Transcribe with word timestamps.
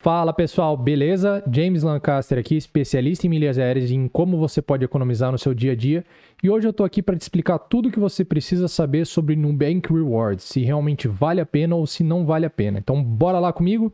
Fala 0.00 0.32
pessoal, 0.32 0.76
beleza? 0.76 1.42
James 1.50 1.82
Lancaster 1.82 2.38
aqui, 2.38 2.56
especialista 2.56 3.26
em 3.26 3.30
milhas 3.30 3.58
aéreas 3.58 3.90
e 3.90 3.96
em 3.96 4.06
como 4.06 4.38
você 4.38 4.62
pode 4.62 4.84
economizar 4.84 5.32
no 5.32 5.38
seu 5.38 5.52
dia 5.52 5.72
a 5.72 5.74
dia. 5.74 6.04
E 6.40 6.48
hoje 6.48 6.68
eu 6.68 6.72
tô 6.72 6.84
aqui 6.84 7.02
para 7.02 7.16
te 7.16 7.22
explicar 7.22 7.58
tudo 7.58 7.88
o 7.88 7.90
que 7.92 7.98
você 7.98 8.24
precisa 8.24 8.68
saber 8.68 9.04
sobre 9.06 9.34
Nubank 9.34 9.92
Rewards, 9.92 10.44
se 10.44 10.60
realmente 10.60 11.08
vale 11.08 11.40
a 11.40 11.46
pena 11.46 11.74
ou 11.74 11.84
se 11.84 12.04
não 12.04 12.24
vale 12.24 12.46
a 12.46 12.50
pena. 12.50 12.78
Então 12.78 13.02
bora 13.02 13.40
lá 13.40 13.52
comigo? 13.52 13.92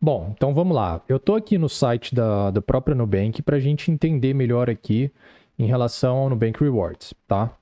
Bom, 0.00 0.32
então 0.36 0.52
vamos 0.52 0.74
lá. 0.74 1.00
Eu 1.08 1.20
tô 1.20 1.36
aqui 1.36 1.56
no 1.56 1.68
site 1.68 2.12
da, 2.12 2.50
da 2.50 2.60
própria 2.60 2.96
Nubank 2.96 3.40
para 3.40 3.54
a 3.54 3.60
gente 3.60 3.88
entender 3.92 4.34
melhor 4.34 4.68
aqui 4.68 5.12
em 5.56 5.66
relação 5.66 6.16
ao 6.16 6.28
Nubank 6.28 6.60
Rewards, 6.60 7.14
tá? 7.28 7.56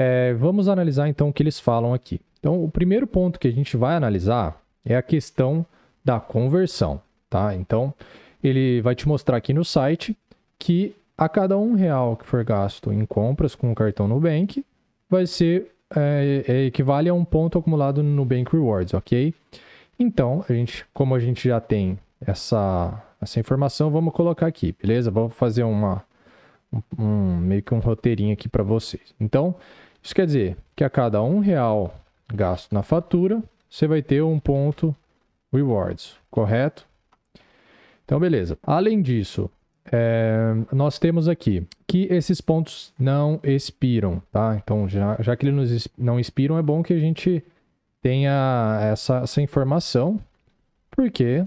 É, 0.00 0.32
vamos 0.34 0.68
analisar 0.68 1.08
então 1.08 1.28
o 1.28 1.32
que 1.32 1.42
eles 1.42 1.58
falam 1.58 1.92
aqui. 1.92 2.20
Então, 2.38 2.62
o 2.62 2.70
primeiro 2.70 3.04
ponto 3.04 3.40
que 3.40 3.48
a 3.48 3.50
gente 3.50 3.76
vai 3.76 3.96
analisar 3.96 4.62
é 4.84 4.94
a 4.94 5.02
questão 5.02 5.66
da 6.04 6.20
conversão, 6.20 7.02
tá? 7.28 7.52
Então, 7.56 7.92
ele 8.40 8.80
vai 8.80 8.94
te 8.94 9.08
mostrar 9.08 9.36
aqui 9.36 9.52
no 9.52 9.64
site 9.64 10.16
que 10.56 10.94
a 11.16 11.28
cada 11.28 11.58
um 11.58 11.74
real 11.74 12.16
que 12.16 12.24
for 12.24 12.44
gasto 12.44 12.92
em 12.92 13.04
compras 13.04 13.56
com 13.56 13.72
o 13.72 13.74
cartão 13.74 14.06
Nubank, 14.06 14.64
vai 15.10 15.26
ser 15.26 15.72
é, 15.96 16.44
é, 16.46 16.66
equivale 16.66 17.08
a 17.08 17.14
um 17.14 17.24
ponto 17.24 17.58
acumulado 17.58 18.00
no 18.00 18.10
Nubank 18.10 18.52
Rewards, 18.52 18.94
ok? 18.94 19.34
Então, 19.98 20.44
a 20.48 20.52
gente, 20.52 20.86
como 20.94 21.12
a 21.16 21.18
gente 21.18 21.48
já 21.48 21.60
tem 21.60 21.98
essa, 22.24 23.02
essa 23.20 23.40
informação, 23.40 23.90
vamos 23.90 24.14
colocar 24.14 24.46
aqui, 24.46 24.72
beleza? 24.80 25.10
Vamos 25.10 25.34
fazer 25.34 25.64
uma, 25.64 26.04
um, 26.72 26.82
um 27.02 27.36
meio 27.38 27.64
que 27.64 27.74
um 27.74 27.80
roteirinho 27.80 28.32
aqui 28.32 28.48
para 28.48 28.62
vocês. 28.62 29.12
Então, 29.18 29.56
isso 30.02 30.14
quer 30.14 30.26
dizer 30.26 30.56
que 30.74 30.84
a 30.84 30.90
cada 30.90 31.22
um 31.22 31.40
real 31.40 31.94
gasto 32.32 32.72
na 32.72 32.82
fatura, 32.82 33.42
você 33.68 33.86
vai 33.86 34.02
ter 34.02 34.22
um 34.22 34.38
ponto 34.38 34.94
rewards, 35.52 36.16
correto? 36.30 36.86
Então, 38.04 38.18
beleza. 38.18 38.58
Além 38.62 39.02
disso, 39.02 39.50
é, 39.90 40.54
nós 40.72 40.98
temos 40.98 41.28
aqui 41.28 41.66
que 41.86 42.06
esses 42.10 42.40
pontos 42.40 42.92
não 42.98 43.40
expiram, 43.42 44.22
tá? 44.30 44.56
Então, 44.62 44.88
já, 44.88 45.16
já 45.20 45.36
que 45.36 45.46
eles 45.46 45.88
não 45.96 46.18
expiram, 46.20 46.58
é 46.58 46.62
bom 46.62 46.82
que 46.82 46.92
a 46.92 46.98
gente 46.98 47.42
tenha 48.00 48.78
essa, 48.82 49.18
essa 49.18 49.42
informação, 49.42 50.20
porque 50.90 51.44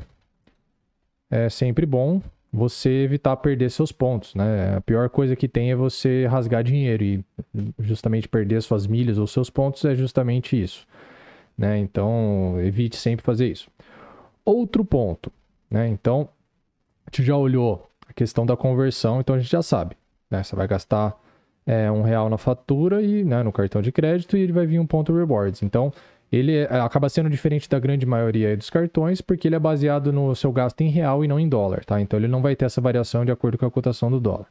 é 1.29 1.49
sempre 1.49 1.85
bom 1.85 2.21
você 2.51 2.89
evitar 2.89 3.37
perder 3.37 3.69
seus 3.71 3.91
pontos, 3.91 4.35
né? 4.35 4.75
A 4.75 4.81
pior 4.81 5.09
coisa 5.09 5.35
que 5.35 5.47
tem 5.47 5.71
é 5.71 5.75
você 5.75 6.25
rasgar 6.27 6.63
dinheiro 6.63 7.03
e 7.03 7.23
justamente 7.79 8.27
perder 8.27 8.61
suas 8.61 8.85
milhas 8.85 9.17
ou 9.17 9.25
seus 9.25 9.49
pontos 9.49 9.85
é 9.85 9.95
justamente 9.95 10.61
isso, 10.61 10.85
né? 11.57 11.77
Então, 11.77 12.55
evite 12.61 12.97
sempre 12.97 13.23
fazer 13.23 13.47
isso. 13.47 13.69
Outro 14.43 14.83
ponto, 14.83 15.31
né? 15.69 15.87
Então, 15.87 16.27
a 17.05 17.09
gente 17.09 17.25
já 17.25 17.37
olhou 17.37 17.89
a 18.07 18.13
questão 18.13 18.45
da 18.45 18.57
conversão, 18.57 19.21
então 19.21 19.35
a 19.35 19.39
gente 19.39 19.51
já 19.51 19.61
sabe, 19.61 19.95
né? 20.29 20.43
Você 20.43 20.55
vai 20.55 20.67
gastar 20.67 21.17
é, 21.65 21.89
um 21.89 22.01
real 22.01 22.29
na 22.29 22.37
fatura 22.37 23.01
e 23.01 23.23
né, 23.23 23.43
no 23.43 23.51
cartão 23.51 23.81
de 23.81 23.91
crédito 23.91 24.35
e 24.35 24.41
ele 24.41 24.51
vai 24.51 24.65
vir 24.65 24.79
um 24.79 24.85
ponto 24.85 25.13
rewards. 25.13 25.63
Então, 25.63 25.93
ele 26.31 26.55
é, 26.55 26.79
acaba 26.79 27.09
sendo 27.09 27.29
diferente 27.29 27.69
da 27.69 27.77
grande 27.77 28.05
maioria 28.05 28.55
dos 28.55 28.69
cartões, 28.69 29.19
porque 29.19 29.47
ele 29.47 29.55
é 29.55 29.59
baseado 29.59 30.13
no 30.13 30.33
seu 30.35 30.51
gasto 30.51 30.81
em 30.81 30.89
real 30.89 31.25
e 31.25 31.27
não 31.27 31.39
em 31.39 31.49
dólar, 31.49 31.83
tá? 31.83 31.99
Então 31.99 32.17
ele 32.17 32.27
não 32.27 32.41
vai 32.41 32.55
ter 32.55 32.65
essa 32.65 32.79
variação 32.79 33.25
de 33.25 33.31
acordo 33.31 33.57
com 33.57 33.65
a 33.65 33.71
cotação 33.71 34.09
do 34.09 34.19
dólar. 34.19 34.47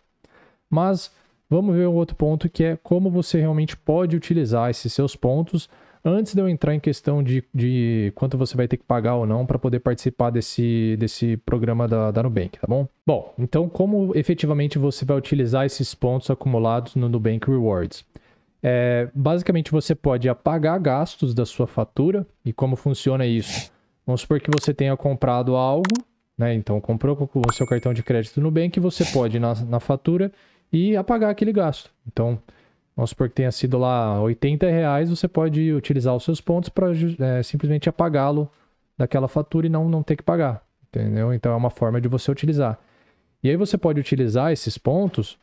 Mas 0.68 1.10
vamos 1.48 1.74
ver 1.74 1.86
o 1.86 1.92
outro 1.92 2.14
ponto 2.14 2.48
que 2.48 2.64
é 2.64 2.76
como 2.76 3.10
você 3.10 3.40
realmente 3.40 3.76
pode 3.76 4.14
utilizar 4.14 4.70
esses 4.70 4.92
seus 4.92 5.16
pontos 5.16 5.68
antes 6.04 6.34
de 6.34 6.40
eu 6.40 6.48
entrar 6.48 6.74
em 6.74 6.80
questão 6.80 7.22
de, 7.22 7.44
de 7.54 8.12
quanto 8.14 8.38
você 8.38 8.56
vai 8.56 8.66
ter 8.66 8.76
que 8.76 8.84
pagar 8.84 9.16
ou 9.16 9.26
não 9.26 9.44
para 9.44 9.58
poder 9.58 9.80
participar 9.80 10.30
desse, 10.30 10.96
desse 10.98 11.36
programa 11.38 11.86
da, 11.86 12.10
da 12.10 12.22
Nubank, 12.22 12.58
tá 12.58 12.66
bom? 12.66 12.86
Bom, 13.06 13.34
então 13.38 13.68
como 13.68 14.12
efetivamente 14.14 14.78
você 14.78 15.04
vai 15.04 15.16
utilizar 15.16 15.66
esses 15.66 15.94
pontos 15.94 16.30
acumulados 16.30 16.94
no 16.94 17.08
Nubank 17.08 17.50
Rewards? 17.50 18.04
É, 18.62 19.08
basicamente, 19.14 19.70
você 19.70 19.94
pode 19.94 20.28
apagar 20.28 20.78
gastos 20.78 21.34
da 21.34 21.46
sua 21.46 21.66
fatura. 21.66 22.26
E 22.44 22.52
como 22.52 22.76
funciona 22.76 23.26
isso? 23.26 23.70
Vamos 24.06 24.22
supor 24.22 24.40
que 24.40 24.50
você 24.50 24.74
tenha 24.74 24.96
comprado 24.96 25.54
algo, 25.56 25.94
né? 26.36 26.54
Então, 26.54 26.80
comprou 26.80 27.14
com 27.16 27.40
o 27.46 27.52
seu 27.52 27.66
cartão 27.66 27.94
de 27.94 28.02
crédito 28.02 28.40
no 28.40 28.44
Nubank, 28.44 28.78
você 28.80 29.04
pode 29.04 29.36
ir 29.36 29.40
na, 29.40 29.54
na 29.54 29.80
fatura 29.80 30.32
e 30.72 30.96
apagar 30.96 31.30
aquele 31.30 31.52
gasto. 31.52 31.90
Então, 32.06 32.38
vamos 32.96 33.10
supor 33.10 33.28
que 33.28 33.36
tenha 33.36 33.52
sido 33.52 33.78
lá 33.78 34.20
80 34.20 34.68
reais, 34.68 35.10
você 35.10 35.28
pode 35.28 35.72
utilizar 35.72 36.14
os 36.14 36.24
seus 36.24 36.40
pontos 36.40 36.68
para 36.68 36.88
é, 36.90 37.42
simplesmente 37.42 37.88
apagá-lo 37.88 38.50
daquela 38.96 39.28
fatura 39.28 39.66
e 39.66 39.70
não, 39.70 39.88
não 39.88 40.02
ter 40.02 40.16
que 40.16 40.22
pagar. 40.22 40.62
Entendeu? 40.88 41.32
Então, 41.32 41.52
é 41.52 41.56
uma 41.56 41.70
forma 41.70 42.00
de 42.00 42.08
você 42.08 42.30
utilizar. 42.30 42.78
E 43.42 43.48
aí 43.48 43.56
você 43.56 43.78
pode 43.78 44.00
utilizar 44.00 44.52
esses 44.52 44.76
pontos 44.76 45.38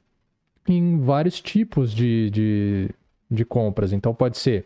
em 0.68 1.00
vários 1.00 1.40
tipos 1.40 1.94
de, 1.94 2.30
de, 2.30 2.90
de 3.30 3.46
compras. 3.46 3.94
Então 3.94 4.14
pode 4.14 4.38
ser 4.38 4.66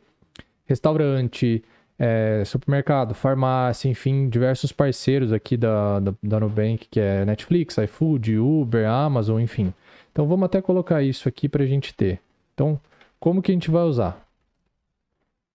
restaurante, 0.66 1.64
é, 2.00 2.44
supermercado, 2.46 3.14
farmácia, 3.14 3.90
enfim, 3.90 4.28
diversos 4.28 4.72
parceiros 4.72 5.32
aqui 5.32 5.56
da, 5.56 6.00
da, 6.00 6.14
da 6.24 6.40
Nubank, 6.40 6.88
que 6.90 7.00
é 7.00 7.24
Netflix, 7.26 7.78
iFood, 7.78 8.38
Uber, 8.38 8.90
Amazon, 8.90 9.40
enfim. 9.40 9.74
Então 10.12 10.28
vamos 10.28 10.46
até 10.46 10.62
colocar 10.62 11.02
isso 11.04 11.30
aqui 11.30 11.48
para 11.48 11.64
a 11.64 11.68
gente 11.68 11.94
ter. 11.94 12.20
Então, 12.54 12.80
como 13.20 13.42
que 13.42 13.52
a 13.52 13.54
gente 13.54 13.70
vai 13.70 13.84
usar? 13.84 14.26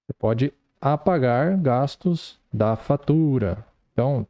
Você 0.07 0.13
pode 0.13 0.53
apagar 0.81 1.57
gastos 1.59 2.39
da 2.53 2.77
fatura. 2.77 3.65
Então, 3.93 4.27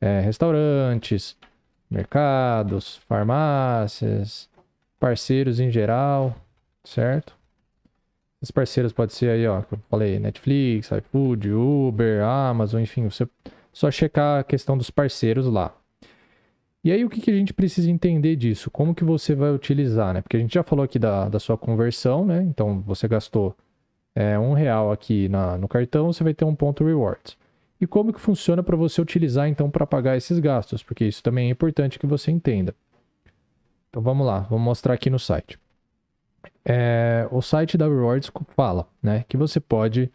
é, 0.00 0.20
restaurantes, 0.20 1.36
mercados, 1.90 2.96
farmácias, 3.08 4.48
parceiros 5.00 5.58
em 5.58 5.70
geral, 5.70 6.36
certo? 6.84 7.34
Os 8.46 8.52
parceiros 8.52 8.92
pode 8.92 9.12
ser 9.12 9.28
aí, 9.28 9.44
ó, 9.44 9.60
que 9.60 9.74
eu 9.74 9.78
falei, 9.90 10.20
Netflix, 10.20 10.92
iFood, 10.92 11.50
Uber, 11.50 12.22
Amazon, 12.22 12.80
enfim, 12.80 13.10
você 13.10 13.26
só 13.72 13.90
checar 13.90 14.38
a 14.38 14.44
questão 14.44 14.78
dos 14.78 14.88
parceiros 14.88 15.46
lá. 15.46 15.76
E 16.84 16.92
aí 16.92 17.04
o 17.04 17.10
que, 17.10 17.20
que 17.20 17.28
a 17.28 17.34
gente 17.34 17.52
precisa 17.52 17.90
entender 17.90 18.36
disso? 18.36 18.70
Como 18.70 18.94
que 18.94 19.02
você 19.02 19.34
vai 19.34 19.50
utilizar, 19.50 20.14
né? 20.14 20.22
Porque 20.22 20.36
a 20.36 20.38
gente 20.38 20.54
já 20.54 20.62
falou 20.62 20.84
aqui 20.84 20.96
da, 20.96 21.28
da 21.28 21.40
sua 21.40 21.58
conversão, 21.58 22.24
né? 22.24 22.40
Então 22.44 22.80
você 22.82 23.08
gastou 23.08 23.52
é, 24.14 24.38
um 24.38 24.52
real 24.52 24.92
aqui 24.92 25.28
na, 25.28 25.58
no 25.58 25.66
cartão, 25.66 26.12
você 26.12 26.22
vai 26.22 26.32
ter 26.32 26.44
um 26.44 26.54
ponto 26.54 26.84
rewards. 26.84 27.36
E 27.80 27.86
como 27.86 28.12
que 28.12 28.20
funciona 28.20 28.62
para 28.62 28.76
você 28.76 29.02
utilizar 29.02 29.48
então 29.48 29.68
para 29.68 29.84
pagar 29.84 30.16
esses 30.16 30.38
gastos? 30.38 30.84
Porque 30.84 31.04
isso 31.04 31.20
também 31.20 31.48
é 31.48 31.50
importante 31.50 31.98
que 31.98 32.06
você 32.06 32.30
entenda. 32.30 32.72
Então 33.90 34.00
vamos 34.00 34.24
lá, 34.24 34.38
vou 34.48 34.60
mostrar 34.60 34.94
aqui 34.94 35.10
no 35.10 35.18
site 35.18 35.58
é, 36.64 37.28
o 37.30 37.40
site 37.40 37.78
da 37.78 37.86
Rewards 37.86 38.30
fala 38.56 38.86
né, 39.02 39.24
que 39.28 39.36
você 39.36 39.60
pode 39.60 40.10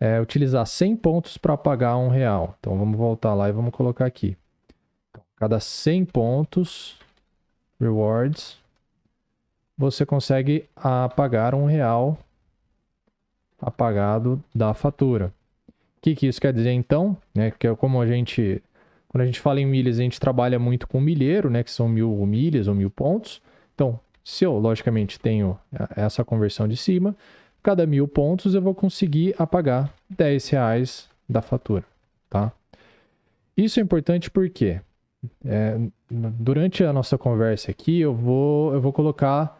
é, 0.00 0.20
utilizar 0.20 0.64
100 0.64 0.96
pontos 0.96 1.36
para 1.36 1.56
pagar 1.56 1.96
um 1.96 2.08
real. 2.08 2.56
Então 2.60 2.78
vamos 2.78 2.96
voltar 2.96 3.34
lá 3.34 3.48
e 3.48 3.52
vamos 3.52 3.72
colocar 3.72 4.06
aqui. 4.06 4.36
Então, 5.10 5.22
cada 5.36 5.58
100 5.58 6.04
pontos, 6.06 6.98
Rewards, 7.80 8.58
você 9.76 10.04
consegue 10.04 10.64
apagar 10.74 11.54
um 11.54 11.64
real 11.64 12.18
apagado 13.60 14.42
da 14.54 14.74
fatura. 14.74 15.32
O 15.98 16.00
que, 16.00 16.14
que 16.14 16.26
isso 16.26 16.40
quer 16.40 16.52
dizer 16.52 16.72
então? 16.72 17.16
Né, 17.34 17.50
que 17.50 17.66
é 17.66 17.74
como 17.74 18.00
a 18.00 18.06
gente, 18.06 18.62
quando 19.08 19.22
a 19.22 19.26
gente 19.26 19.40
fala 19.40 19.60
em 19.60 19.66
milhas, 19.66 19.98
a 19.98 20.02
gente 20.02 20.20
trabalha 20.20 20.58
muito 20.58 20.86
com 20.86 21.00
milheiro, 21.00 21.50
né, 21.50 21.62
que 21.62 21.70
são 21.70 21.88
mil 21.88 22.14
milhas 22.24 22.68
ou 22.68 22.74
mil 22.74 22.90
pontos. 22.90 23.42
Então, 23.74 23.98
se 24.28 24.44
eu, 24.44 24.58
logicamente, 24.58 25.18
tenho 25.18 25.58
é, 25.72 26.04
essa 26.04 26.22
conversão 26.22 26.68
de 26.68 26.76
cima, 26.76 27.16
cada 27.62 27.86
mil 27.86 28.06
pontos 28.06 28.54
eu 28.54 28.60
vou 28.60 28.74
conseguir 28.74 29.34
apagar 29.38 29.90
10 30.10 30.50
reais 30.50 31.08
da 31.26 31.40
fatura, 31.40 31.82
tá? 32.28 32.52
Isso 33.56 33.80
é 33.80 33.82
importante 33.82 34.30
porque 34.30 34.82
é, 35.42 35.80
durante 36.10 36.84
a 36.84 36.92
nossa 36.92 37.16
conversa 37.16 37.70
aqui 37.70 38.00
eu 38.00 38.14
vou, 38.14 38.74
eu 38.74 38.82
vou 38.82 38.92
colocar 38.92 39.58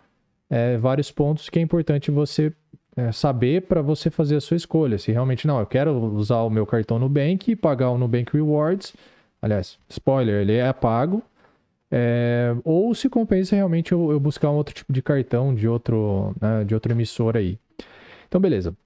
é, 0.50 0.76
vários 0.76 1.10
pontos 1.10 1.48
que 1.48 1.58
é 1.58 1.62
importante 1.62 2.10
você 2.10 2.52
é, 2.94 3.10
saber 3.10 3.62
para 3.62 3.81
você 3.81 4.10
fazer 4.10 4.37
a 4.37 4.40
sua 4.40 4.58
escolha. 4.58 4.98
Se 4.98 5.10
realmente 5.10 5.46
não, 5.46 5.58
eu 5.58 5.66
quero 5.66 5.93
usar 6.14 6.43
o 6.43 6.50
meu 6.50 6.66
cartão 6.66 6.98
Nubank 6.98 7.50
e 7.50 7.56
pagar 7.56 7.88
o 7.88 7.96
Nubank 7.96 8.34
Rewards. 8.34 8.94
Aliás, 9.40 9.78
spoiler, 9.88 10.43
ele 10.43 10.56
é 10.56 10.70
pago, 10.75 11.22
é, 11.90 12.55
ou 12.64 12.94
se 12.94 13.08
compensa 13.08 13.56
realmente 13.56 13.93
eu, 13.93 14.11
eu, 14.12 14.20
buscar 14.20 14.50
um 14.50 14.56
outro 14.56 14.75
tipo 14.75 14.93
de 14.93 15.02
cartão 15.02 15.55
de 15.55 15.67
outro, 15.67 16.35
né, 16.40 16.64
de 16.64 16.75
outra 16.75 16.93
emissora 16.93 17.38
aí. 17.38 17.58
Então, 18.26 18.40
beleza. 18.40 18.76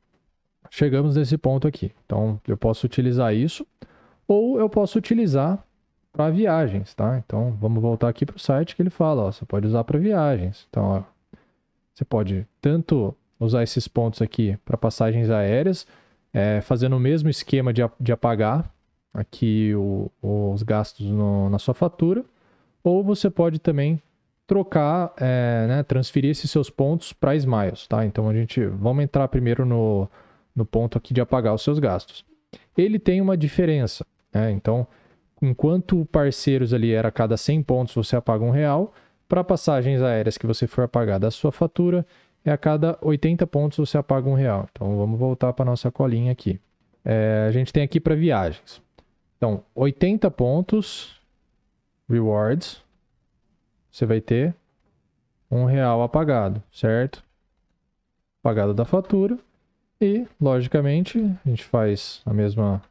Chegamos 0.71 1.17
nesse 1.17 1.37
ponto 1.37 1.67
aqui. 1.67 1.93
Então, 2.07 2.41
eu 2.47 2.57
posso 2.57 2.87
utilizar 2.87 3.35
isso, 3.35 3.67
ou 4.27 4.59
eu 4.59 4.69
posso 4.69 4.99
utilizar 4.99 5.63
para 6.13 6.31
viagens, 6.31 6.95
tá? 6.95 7.19
Então, 7.25 7.57
vamos 7.61 7.83
voltar 7.83 8.09
aqui 8.09 8.25
para 8.25 8.37
o 8.37 8.41
site 8.41 8.77
que 8.77 8.83
ele 8.83 8.91
fala, 8.91 9.25
ó, 9.25 9.33
você 9.33 9.45
pode 9.45 9.67
usar 9.67 9.83
para 9.85 9.99
viagens. 9.99 10.67
Então, 10.71 10.85
ó, 10.85 11.03
você 11.93 12.05
pode 12.05 12.47
tanto 12.61 13.15
usar 13.39 13.63
esses 13.63 13.89
pontos 13.89 14.23
aqui 14.23 14.57
para 14.65 14.77
passagens 14.77 15.29
aéreas, 15.31 15.87
é, 16.33 16.61
fazendo 16.61 16.97
o 16.97 17.01
mesmo 17.01 17.29
esquema 17.29 17.73
de, 17.73 17.83
de 18.01 18.13
apagar 18.13 18.71
aqui 19.13 19.75
o, 19.75 20.11
os 20.23 20.63
gastos 20.63 21.07
no, 21.07 21.51
na 21.51 21.59
sua 21.59 21.75
fatura, 21.75 22.25
ou 22.83 23.03
você 23.03 23.31
pode 23.31 23.59
também 23.59 24.01
trocar, 24.47 25.13
é, 25.19 25.67
né, 25.69 25.83
transferir 25.83 26.31
esses 26.31 26.51
seus 26.51 26.69
pontos 26.69 27.13
para 27.13 27.35
Smiles, 27.37 27.87
tá? 27.87 28.05
Então 28.05 28.29
a 28.29 28.35
gente 28.35 28.65
vamos 28.67 29.05
entrar 29.05 29.27
primeiro 29.29 29.65
no, 29.65 30.09
no 30.55 30.65
ponto 30.65 30.99
aqui 30.99 31.15
de 31.15 31.21
apagar 31.21 31.55
os 31.55 31.63
seus 31.63 31.79
gastos. 31.79 32.25
Ele 32.77 32.99
tem 32.99 33.21
uma 33.21 33.37
diferença, 33.37 34.05
né? 34.33 34.51
Então, 34.51 34.87
enquanto 35.41 36.07
parceiros 36.07 36.75
ali 36.75 36.93
era 36.93 37.11
cada 37.11 37.37
100 37.37 37.63
pontos 37.63 37.95
você 37.95 38.17
apaga 38.17 38.45
um 38.45 38.51
real, 38.51 38.93
para 39.29 39.43
passagens 39.43 40.03
aéreas 40.03 40.37
que 40.37 40.47
você 40.47 40.67
for 40.67 40.85
apagar 40.85 41.19
da 41.19 41.31
sua 41.31 41.51
fatura, 41.51 42.05
é 42.45 42.51
a 42.51 42.59
cada 42.59 42.99
80 43.01 43.47
pontos 43.47 43.79
você 43.79 43.97
apaga 43.97 44.29
um 44.29 44.35
real. 44.35 44.69
Então 44.71 44.97
vamos 44.97 45.19
voltar 45.19 45.53
para 45.53 45.65
nossa 45.65 45.91
colinha 45.91 46.33
aqui. 46.33 46.61
É, 47.05 47.47
a 47.49 47.51
gente 47.51 47.73
tem 47.73 47.83
aqui 47.83 47.99
para 47.99 48.15
viagens. 48.15 48.83
Então, 49.39 49.65
80 49.75 50.31
pontos, 50.31 51.21
rewards, 52.09 52.83
você 53.91 54.07
vai 54.07 54.21
ter 54.21 54.55
um 55.51 55.65
real 55.65 56.03
apagado, 56.03 56.63
certo? 56.73 57.23
Apagado 58.43 58.73
da 58.73 58.85
fatura. 58.85 59.39
E, 60.01 60.27
logicamente, 60.41 61.19
a 61.45 61.49
gente 61.49 61.65
faz 61.65 62.23
a 62.27 62.33
mesma 62.33 62.83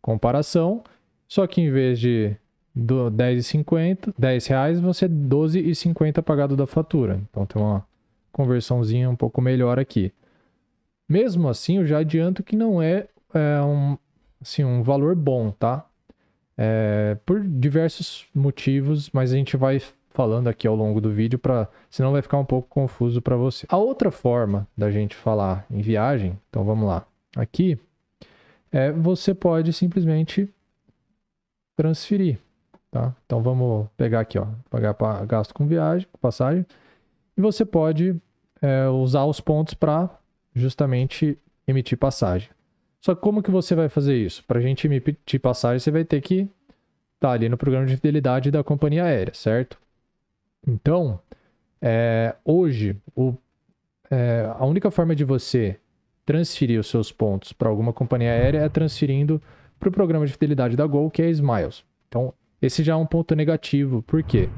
comparação, 0.00 0.82
só 1.28 1.46
que 1.46 1.60
em 1.60 1.70
vez 1.70 2.00
de 2.00 2.36
do 2.76 3.10
10,50, 3.10 4.12
10 4.18 4.46
reais, 4.46 4.80
você 4.80 5.08
12,50 5.08 6.22
pagado 6.22 6.54
da 6.54 6.66
fatura. 6.66 7.18
Então 7.30 7.46
tem 7.46 7.60
uma 7.60 7.86
conversãozinha 8.30 9.08
um 9.08 9.16
pouco 9.16 9.40
melhor 9.40 9.78
aqui. 9.78 10.12
Mesmo 11.08 11.48
assim, 11.48 11.78
eu 11.78 11.86
já 11.86 11.98
adianto 11.98 12.42
que 12.42 12.54
não 12.54 12.82
é, 12.82 13.08
é 13.32 13.62
um, 13.62 13.96
assim, 14.42 14.62
um 14.62 14.82
valor 14.82 15.14
bom, 15.14 15.50
tá? 15.50 15.86
É, 16.58 17.16
por 17.26 17.40
diversos 17.40 18.26
motivos, 18.34 19.10
mas 19.12 19.32
a 19.32 19.36
gente 19.36 19.56
vai 19.56 19.80
falando 20.16 20.48
aqui 20.48 20.66
ao 20.66 20.74
longo 20.74 20.98
do 20.98 21.10
vídeo 21.10 21.38
para 21.38 21.68
senão 21.90 22.12
vai 22.12 22.22
ficar 22.22 22.38
um 22.38 22.44
pouco 22.44 22.68
confuso 22.68 23.20
para 23.20 23.36
você. 23.36 23.66
A 23.68 23.76
outra 23.76 24.10
forma 24.10 24.66
da 24.76 24.90
gente 24.90 25.14
falar 25.14 25.66
em 25.70 25.82
viagem, 25.82 26.38
então 26.48 26.64
vamos 26.64 26.88
lá. 26.88 27.06
Aqui 27.36 27.78
é 28.72 28.90
você 28.90 29.34
pode 29.34 29.74
simplesmente 29.74 30.48
transferir, 31.76 32.38
tá? 32.90 33.14
Então 33.26 33.42
vamos 33.42 33.86
pegar 33.94 34.20
aqui, 34.20 34.38
ó, 34.38 34.46
pagar 34.70 34.96
gasto 35.26 35.52
com 35.52 35.66
viagem, 35.66 36.08
passagem, 36.18 36.64
e 37.36 37.40
você 37.40 37.66
pode 37.66 38.16
é, 38.62 38.88
usar 38.88 39.26
os 39.26 39.40
pontos 39.40 39.74
para 39.74 40.08
justamente 40.54 41.38
emitir 41.68 41.98
passagem. 41.98 42.48
Só 43.00 43.14
que 43.14 43.20
como 43.20 43.42
que 43.42 43.50
você 43.50 43.74
vai 43.74 43.88
fazer 43.88 44.16
isso? 44.16 44.44
Para 44.44 44.58
a 44.58 44.62
gente 44.62 44.86
emitir 44.86 45.40
passagem, 45.40 45.78
você 45.78 45.90
vai 45.90 46.04
ter 46.04 46.20
que 46.20 46.40
estar 47.14 47.28
tá 47.28 47.30
ali 47.30 47.48
no 47.48 47.56
programa 47.56 47.86
de 47.86 47.96
fidelidade 47.96 48.50
da 48.50 48.64
companhia 48.64 49.04
aérea, 49.04 49.34
certo? 49.34 49.78
Então, 50.66 51.20
é, 51.80 52.34
hoje, 52.44 52.96
o, 53.14 53.34
é, 54.10 54.50
a 54.58 54.64
única 54.64 54.90
forma 54.90 55.14
de 55.14 55.24
você 55.24 55.78
transferir 56.24 56.80
os 56.80 56.88
seus 56.88 57.12
pontos 57.12 57.52
para 57.52 57.68
alguma 57.68 57.92
companhia 57.92 58.30
aérea 58.30 58.58
é 58.58 58.68
transferindo 58.68 59.40
para 59.78 59.88
o 59.88 59.92
programa 59.92 60.26
de 60.26 60.32
fidelidade 60.32 60.76
da 60.76 60.86
Gol, 60.86 61.10
que 61.10 61.22
é 61.22 61.30
Smiles. 61.30 61.84
Então, 62.08 62.34
esse 62.60 62.82
já 62.82 62.94
é 62.94 62.96
um 62.96 63.06
ponto 63.06 63.34
negativo, 63.36 64.02
por 64.02 64.22
quê? 64.22 64.48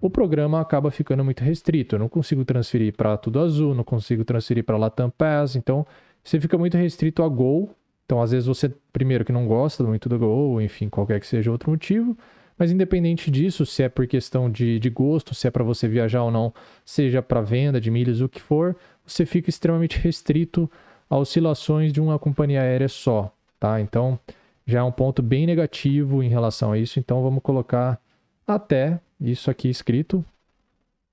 O 0.00 0.08
programa 0.08 0.60
acaba 0.60 0.90
ficando 0.90 1.24
muito 1.24 1.42
restrito. 1.42 1.96
Eu 1.96 1.98
não 1.98 2.08
consigo 2.08 2.44
transferir 2.44 2.94
para 2.96 3.16
Tudo 3.16 3.40
Azul, 3.40 3.74
não 3.74 3.82
consigo 3.82 4.24
transferir 4.24 4.64
para 4.64 4.76
Latam 4.76 5.10
Pass, 5.10 5.56
então 5.56 5.84
você 6.22 6.40
fica 6.40 6.56
muito 6.56 6.76
restrito 6.76 7.22
a 7.22 7.28
Gol. 7.28 7.70
Então, 8.08 8.22
às 8.22 8.30
vezes, 8.30 8.46
você, 8.46 8.72
primeiro, 8.90 9.22
que 9.22 9.32
não 9.32 9.46
gosta 9.46 9.84
muito 9.84 10.08
do 10.08 10.18
Gol, 10.18 10.62
enfim, 10.62 10.88
qualquer 10.88 11.20
que 11.20 11.26
seja 11.26 11.52
outro 11.52 11.70
motivo, 11.70 12.16
mas 12.56 12.72
independente 12.72 13.30
disso, 13.30 13.66
se 13.66 13.82
é 13.82 13.88
por 13.90 14.06
questão 14.06 14.50
de, 14.50 14.78
de 14.78 14.88
gosto, 14.88 15.34
se 15.34 15.46
é 15.46 15.50
para 15.50 15.62
você 15.62 15.86
viajar 15.86 16.22
ou 16.22 16.30
não, 16.30 16.54
seja 16.86 17.20
para 17.20 17.42
venda 17.42 17.78
de 17.78 17.90
milhas, 17.90 18.22
o 18.22 18.28
que 18.28 18.40
for, 18.40 18.74
você 19.06 19.26
fica 19.26 19.50
extremamente 19.50 19.98
restrito 20.00 20.70
a 21.10 21.18
oscilações 21.18 21.92
de 21.92 22.00
uma 22.00 22.18
companhia 22.18 22.62
aérea 22.62 22.88
só, 22.88 23.30
tá? 23.60 23.78
Então, 23.78 24.18
já 24.64 24.78
é 24.78 24.82
um 24.82 24.90
ponto 24.90 25.22
bem 25.22 25.46
negativo 25.46 26.22
em 26.22 26.30
relação 26.30 26.72
a 26.72 26.78
isso. 26.78 26.98
Então, 26.98 27.22
vamos 27.22 27.42
colocar 27.42 28.00
até 28.46 29.00
isso 29.20 29.50
aqui 29.50 29.68
escrito, 29.68 30.24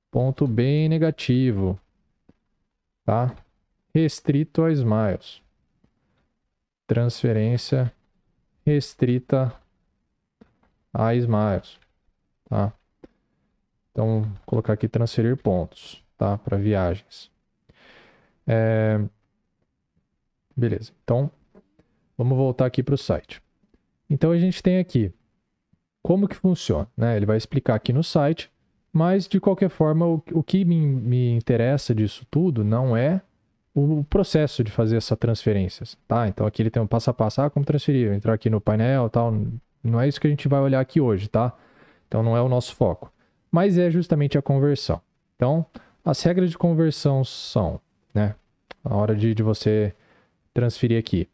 ponto 0.10 0.48
bem 0.48 0.88
negativo, 0.88 1.78
tá? 3.06 3.36
Restrito 3.94 4.64
a 4.64 4.72
Smiles. 4.72 5.45
Transferência 6.88 7.92
restrita 8.66 9.54
a 10.94 11.14
Smiles, 11.16 11.80
tá? 12.50 12.74
Então, 13.92 14.24
vou 14.24 14.32
colocar 14.46 14.74
aqui 14.74 14.88
transferir 14.88 15.38
pontos, 15.38 16.04
tá? 16.18 16.38
Para 16.38 16.58
viagens. 16.58 17.32
É... 18.46 19.00
Beleza. 20.56 20.92
Então, 21.04 21.32
vamos 22.18 22.38
voltar 22.38 22.66
aqui 22.66 22.84
para 22.84 22.96
o 22.96 22.98
site. 22.98 23.42
Então, 24.10 24.32
a 24.32 24.38
gente 24.38 24.62
tem 24.62 24.80
aqui 24.80 25.14
como 26.04 26.28
que 26.28 26.36
funciona, 26.36 26.88
né? 26.96 27.18
Ele 27.18 27.26
vai 27.26 27.38
explicar 27.38 27.76
aqui 27.76 27.92
no 27.92 28.04
site, 28.04 28.52
mas 28.94 29.28
de 29.28 29.40
qualquer 29.40 29.70
forma, 29.70 30.06
o, 30.06 30.24
o 30.34 30.44
que 30.44 30.64
me, 30.64 30.86
me 30.86 31.32
interessa 31.32 31.96
disso 31.96 32.26
tudo 32.30 32.64
não 32.64 32.96
é 32.96 33.22
o 33.76 34.06
processo 34.10 34.64
de 34.64 34.72
fazer 34.72 34.96
essa 34.96 35.18
transferências, 35.18 35.98
tá? 36.08 36.30
Então 36.30 36.48
aqui 36.48 36.62
ele 36.62 36.70
tem 36.70 36.82
um 36.82 36.88
passo 36.88 37.10
a 37.10 37.14
passo, 37.14 37.42
ah, 37.42 37.50
como 37.50 37.66
transferir, 37.66 38.14
entrar 38.14 38.34
aqui 38.34 38.50
no 38.50 38.62
painel, 38.62 39.10
tal, 39.10 39.36
não 39.84 40.00
é 40.00 40.08
isso 40.08 40.20
que 40.20 40.28
a 40.28 40.30
gente 40.30 40.48
vai 40.48 40.62
olhar 40.62 40.80
aqui 40.80 41.02
hoje, 41.02 41.28
tá? 41.28 41.54
Então 42.08 42.24
não 42.24 42.38
é 42.38 42.42
o 42.42 42.48
nosso 42.48 42.74
foco. 42.74 43.12
Mas 43.52 43.78
é 43.78 43.92
justamente 43.92 44.38
a 44.38 44.42
conversão. 44.42 45.02
Então, 45.36 45.66
as 46.04 46.22
regras 46.24 46.50
de 46.50 46.58
conversão 46.58 47.24
são, 47.26 47.80
né? 48.14 48.36
A 48.84 48.96
hora 48.96 49.14
de, 49.14 49.34
de 49.34 49.44
você 49.44 49.94
transferir 50.54 50.98
aqui. 50.98 51.28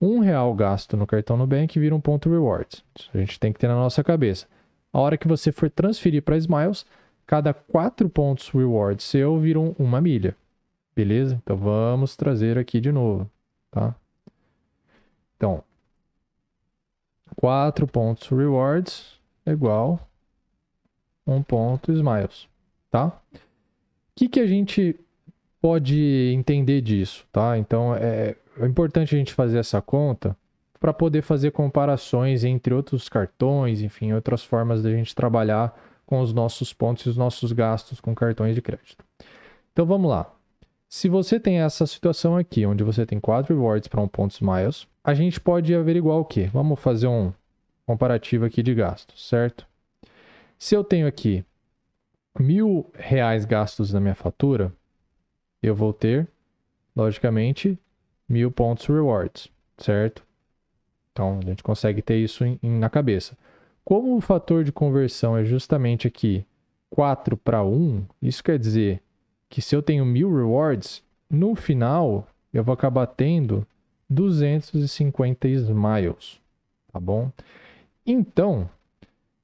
Um 0.00 0.18
real 0.20 0.54
gasto 0.54 0.96
no 0.96 1.06
cartão 1.06 1.36
Nubank 1.36 1.78
vira 1.78 1.94
um 1.94 2.00
ponto 2.00 2.30
rewards. 2.30 2.84
A 3.14 3.18
gente 3.18 3.40
tem 3.40 3.52
que 3.52 3.58
ter 3.58 3.68
na 3.68 3.74
nossa 3.74 4.04
cabeça. 4.04 4.46
A 4.92 5.00
hora 5.00 5.16
que 5.16 5.28
você 5.28 5.50
for 5.50 5.70
transferir 5.70 6.22
para 6.22 6.36
Smiles, 6.36 6.84
cada 7.26 7.54
quatro 7.54 8.08
pontos 8.08 8.50
rewards 8.50 9.04
seu 9.04 9.38
viram 9.38 9.74
uma 9.78 10.00
milha. 10.00 10.36
Beleza? 10.94 11.40
Então 11.42 11.56
vamos 11.56 12.16
trazer 12.16 12.58
aqui 12.58 12.80
de 12.80 12.92
novo, 12.92 13.30
tá? 13.70 13.94
Então, 15.36 15.62
4 17.36 17.86
pontos 17.86 18.28
rewards 18.28 19.18
igual 19.46 19.98
1 21.26 21.42
ponto 21.42 21.92
smiles, 21.92 22.48
tá? 22.90 23.06
O 23.06 23.38
que, 24.14 24.28
que 24.28 24.40
a 24.40 24.46
gente 24.46 24.98
pode 25.60 26.32
entender 26.34 26.80
disso, 26.80 27.26
tá? 27.32 27.56
Então 27.56 27.94
é, 27.94 28.36
é 28.58 28.66
importante 28.66 29.14
a 29.14 29.18
gente 29.18 29.32
fazer 29.32 29.58
essa 29.58 29.80
conta 29.80 30.36
para 30.78 30.92
poder 30.92 31.22
fazer 31.22 31.50
comparações 31.52 32.42
entre 32.42 32.72
outros 32.72 33.08
cartões, 33.08 33.82
enfim, 33.82 34.12
outras 34.12 34.42
formas 34.42 34.82
da 34.82 34.90
gente 34.90 35.14
trabalhar 35.14 35.78
com 36.06 36.20
os 36.20 36.32
nossos 36.32 36.72
pontos 36.72 37.04
e 37.04 37.08
os 37.10 37.16
nossos 37.16 37.52
gastos 37.52 38.00
com 38.00 38.14
cartões 38.14 38.54
de 38.54 38.62
crédito. 38.62 39.04
Então 39.72 39.86
vamos 39.86 40.10
lá. 40.10 40.34
Se 40.92 41.08
você 41.08 41.38
tem 41.38 41.60
essa 41.60 41.86
situação 41.86 42.36
aqui, 42.36 42.66
onde 42.66 42.82
você 42.82 43.06
tem 43.06 43.20
4 43.20 43.54
rewards 43.54 43.86
para 43.86 44.00
um 44.00 44.08
ponto 44.08 44.32
smiles, 44.32 44.88
a 45.04 45.14
gente 45.14 45.40
pode 45.40 45.72
averiguar 45.72 46.18
o 46.18 46.24
quê? 46.24 46.50
Vamos 46.52 46.80
fazer 46.80 47.06
um 47.06 47.32
comparativo 47.86 48.44
aqui 48.44 48.60
de 48.60 48.74
gastos, 48.74 49.28
certo? 49.28 49.64
Se 50.58 50.74
eu 50.74 50.82
tenho 50.82 51.06
aqui 51.06 51.44
mil 52.36 52.90
reais 52.92 53.44
gastos 53.44 53.92
na 53.92 54.00
minha 54.00 54.16
fatura, 54.16 54.72
eu 55.62 55.76
vou 55.76 55.92
ter, 55.92 56.26
logicamente, 56.96 57.78
mil 58.28 58.50
pontos 58.50 58.86
rewards, 58.86 59.48
certo? 59.78 60.24
Então, 61.12 61.38
a 61.40 61.44
gente 61.46 61.62
consegue 61.62 62.02
ter 62.02 62.16
isso 62.16 62.44
em, 62.44 62.58
em, 62.60 62.78
na 62.80 62.90
cabeça. 62.90 63.38
Como 63.84 64.16
o 64.16 64.20
fator 64.20 64.64
de 64.64 64.72
conversão 64.72 65.36
é 65.36 65.44
justamente 65.44 66.08
aqui 66.08 66.44
4 66.90 67.36
para 67.36 67.62
1, 67.62 68.04
isso 68.20 68.42
quer 68.42 68.58
dizer 68.58 69.00
que 69.50 69.60
se 69.60 69.74
eu 69.74 69.82
tenho 69.82 70.06
mil 70.06 70.34
rewards, 70.34 71.02
no 71.28 71.54
final 71.54 72.26
eu 72.54 72.64
vou 72.64 72.72
acabar 72.72 73.06
tendo 73.06 73.66
250 74.08 75.48
smiles, 75.48 76.40
tá 76.92 76.98
bom? 76.98 77.30
Então, 78.06 78.70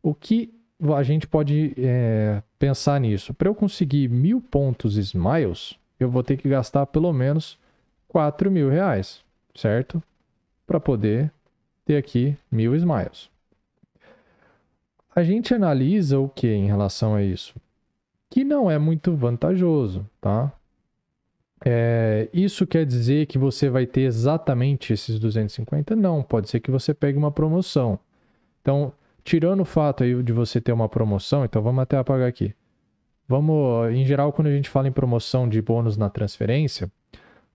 o 0.03 0.15
que 0.15 0.53
a 0.95 1.03
gente 1.03 1.27
pode 1.27 1.75
é, 1.77 2.43
pensar 2.59 3.01
nisso? 3.01 3.35
Para 3.35 3.49
eu 3.49 3.55
conseguir 3.55 4.09
mil 4.09 4.41
pontos 4.41 4.97
smiles, 4.97 5.77
eu 5.99 6.09
vou 6.09 6.23
ter 6.23 6.37
que 6.37 6.49
gastar 6.49 6.87
pelo 6.87 7.13
menos 7.13 7.59
4 8.09 8.51
mil 8.51 8.69
reais, 8.69 9.25
certo? 9.55 10.03
Para 10.67 10.81
poder 10.81 11.33
ter 11.85 11.97
aqui 11.97 12.37
mil 12.51 12.75
smiles. 12.75 13.29
A 15.15 15.23
gente 15.23 15.55
analisa 15.55 16.19
o 16.19 16.29
que 16.29 16.49
em 16.49 16.67
relação 16.67 17.15
a 17.15 17.23
isso? 17.23 17.55
Que 18.31 18.45
não 18.45 18.71
é 18.71 18.79
muito 18.79 19.15
vantajoso, 19.15 20.09
tá? 20.21 20.53
É, 21.65 22.29
isso 22.33 22.67
quer 22.67 22.85
dizer 22.85 23.27
que 23.27 23.39
você 23.39 23.71
vai 23.71 23.87
ter 23.87 24.03
exatamente 24.03 24.93
esses 24.93 25.19
250? 25.19 25.97
Não, 25.97 26.23
pode 26.23 26.51
ser 26.51 26.61
que 26.61 26.71
você 26.71 26.93
pegue 26.93 27.17
uma 27.17 27.33
promoção. 27.33 27.99
Então, 28.61 28.93
tirando 29.25 29.61
o 29.61 29.65
fato 29.65 30.05
aí 30.05 30.23
de 30.23 30.33
você 30.33 30.61
ter 30.61 30.73
uma 30.73 30.89
promoção, 30.89 31.45
então 31.45 31.63
vamos 31.63 31.83
até 31.83 31.97
apagar 31.97 32.29
aqui. 32.29 32.55
Vamos, 33.29 33.93
em 33.93 34.05
geral, 34.05 34.33
quando 34.33 34.49
a 34.49 34.53
gente 34.55 34.69
fala 34.69 34.87
em 34.87 34.93
promoção 34.93 35.49
de 35.49 35.61
bônus 35.61 35.97
na 35.97 36.09
transferência, 36.09 36.91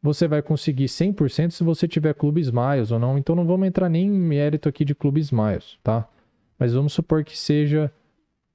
você 0.01 0.27
vai 0.27 0.41
conseguir 0.41 0.85
100% 0.85 1.51
se 1.51 1.63
você 1.63 1.87
tiver 1.87 2.13
clubes 2.13 2.49
Miles 2.49 2.91
ou 2.91 2.99
não. 2.99 3.17
Então 3.17 3.35
não 3.35 3.45
vamos 3.45 3.67
entrar 3.67 3.87
nem 3.87 4.07
em 4.07 4.11
mérito 4.11 4.67
aqui 4.67 4.83
de 4.83 4.95
clubes 4.95 5.31
Miles, 5.31 5.77
tá? 5.83 6.07
Mas 6.57 6.73
vamos 6.73 6.93
supor 6.93 7.23
que 7.23 7.37
seja 7.37 7.91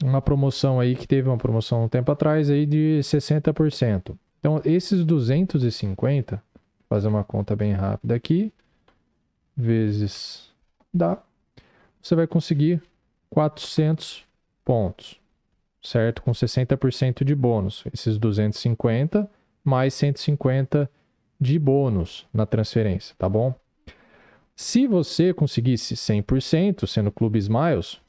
uma 0.03 0.21
promoção 0.21 0.79
aí 0.79 0.95
que 0.95 1.07
teve 1.07 1.29
uma 1.29 1.38
promoção 1.38 1.85
um 1.85 1.88
tempo 1.88 2.11
atrás 2.12 2.50
aí 2.50 2.67
de 2.67 3.00
60%. 3.03 4.17
Então 4.38 4.61
esses 4.65 5.05
250, 5.05 6.43
fazer 6.88 7.09
uma 7.09 7.25
conta 7.25 7.57
bem 7.57 7.73
rápida 7.73 8.15
aqui, 8.15 8.53
vezes 9.57 10.50
dá, 10.93 11.19
você 12.03 12.15
vai 12.15 12.26
conseguir 12.26 12.83
400 13.31 14.25
pontos, 14.65 15.21
certo? 15.83 16.23
Com 16.23 16.33
60% 16.33 17.25
de 17.25 17.35
bônus. 17.35 17.85
Esses 17.93 18.19
250 18.19 19.29
mais 19.65 19.95
150 19.95 20.88
de 21.41 21.59
bônus 21.59 22.26
na 22.33 22.47
transferência, 22.47 23.15
tá 23.19 23.29
bom? 23.29 23.55
Se 24.55 24.87
você 24.87 25.35
conseguisse 25.35 25.95
100%, 25.95 26.87
sendo 26.87 27.12
Clube 27.12 27.38
Smiles, 27.38 28.00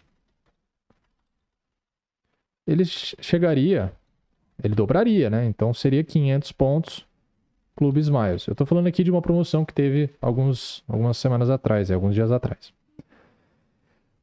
ele 2.67 2.83
chegaria, 2.85 3.91
ele 4.63 4.75
dobraria, 4.75 5.29
né? 5.29 5.45
Então 5.45 5.73
seria 5.73 6.03
500 6.03 6.51
pontos 6.51 7.05
Clube 7.75 7.99
Smiles. 7.99 8.47
Eu 8.47 8.55
tô 8.55 8.65
falando 8.65 8.87
aqui 8.87 9.03
de 9.03 9.11
uma 9.11 9.21
promoção 9.21 9.63
que 9.63 9.73
teve 9.73 10.09
alguns, 10.19 10.83
algumas 10.87 11.17
semanas 11.17 11.49
atrás, 11.49 11.91
alguns 11.91 12.15
dias 12.15 12.31
atrás. 12.31 12.73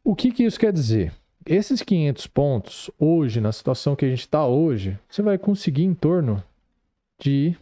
O 0.02 0.14
que, 0.14 0.30
que 0.32 0.42
isso 0.42 0.58
quer 0.58 0.72
dizer? 0.72 1.12
Esses 1.46 1.82
500 1.82 2.26
pontos, 2.26 2.90
hoje, 2.98 3.40
na 3.40 3.52
situação 3.52 3.94
que 3.94 4.04
a 4.04 4.08
gente 4.08 4.20
está 4.20 4.46
hoje, 4.46 4.98
você 5.08 5.22
vai 5.22 5.38
conseguir 5.38 5.84
em 5.84 5.94
torno 5.94 6.42
de 7.18 7.56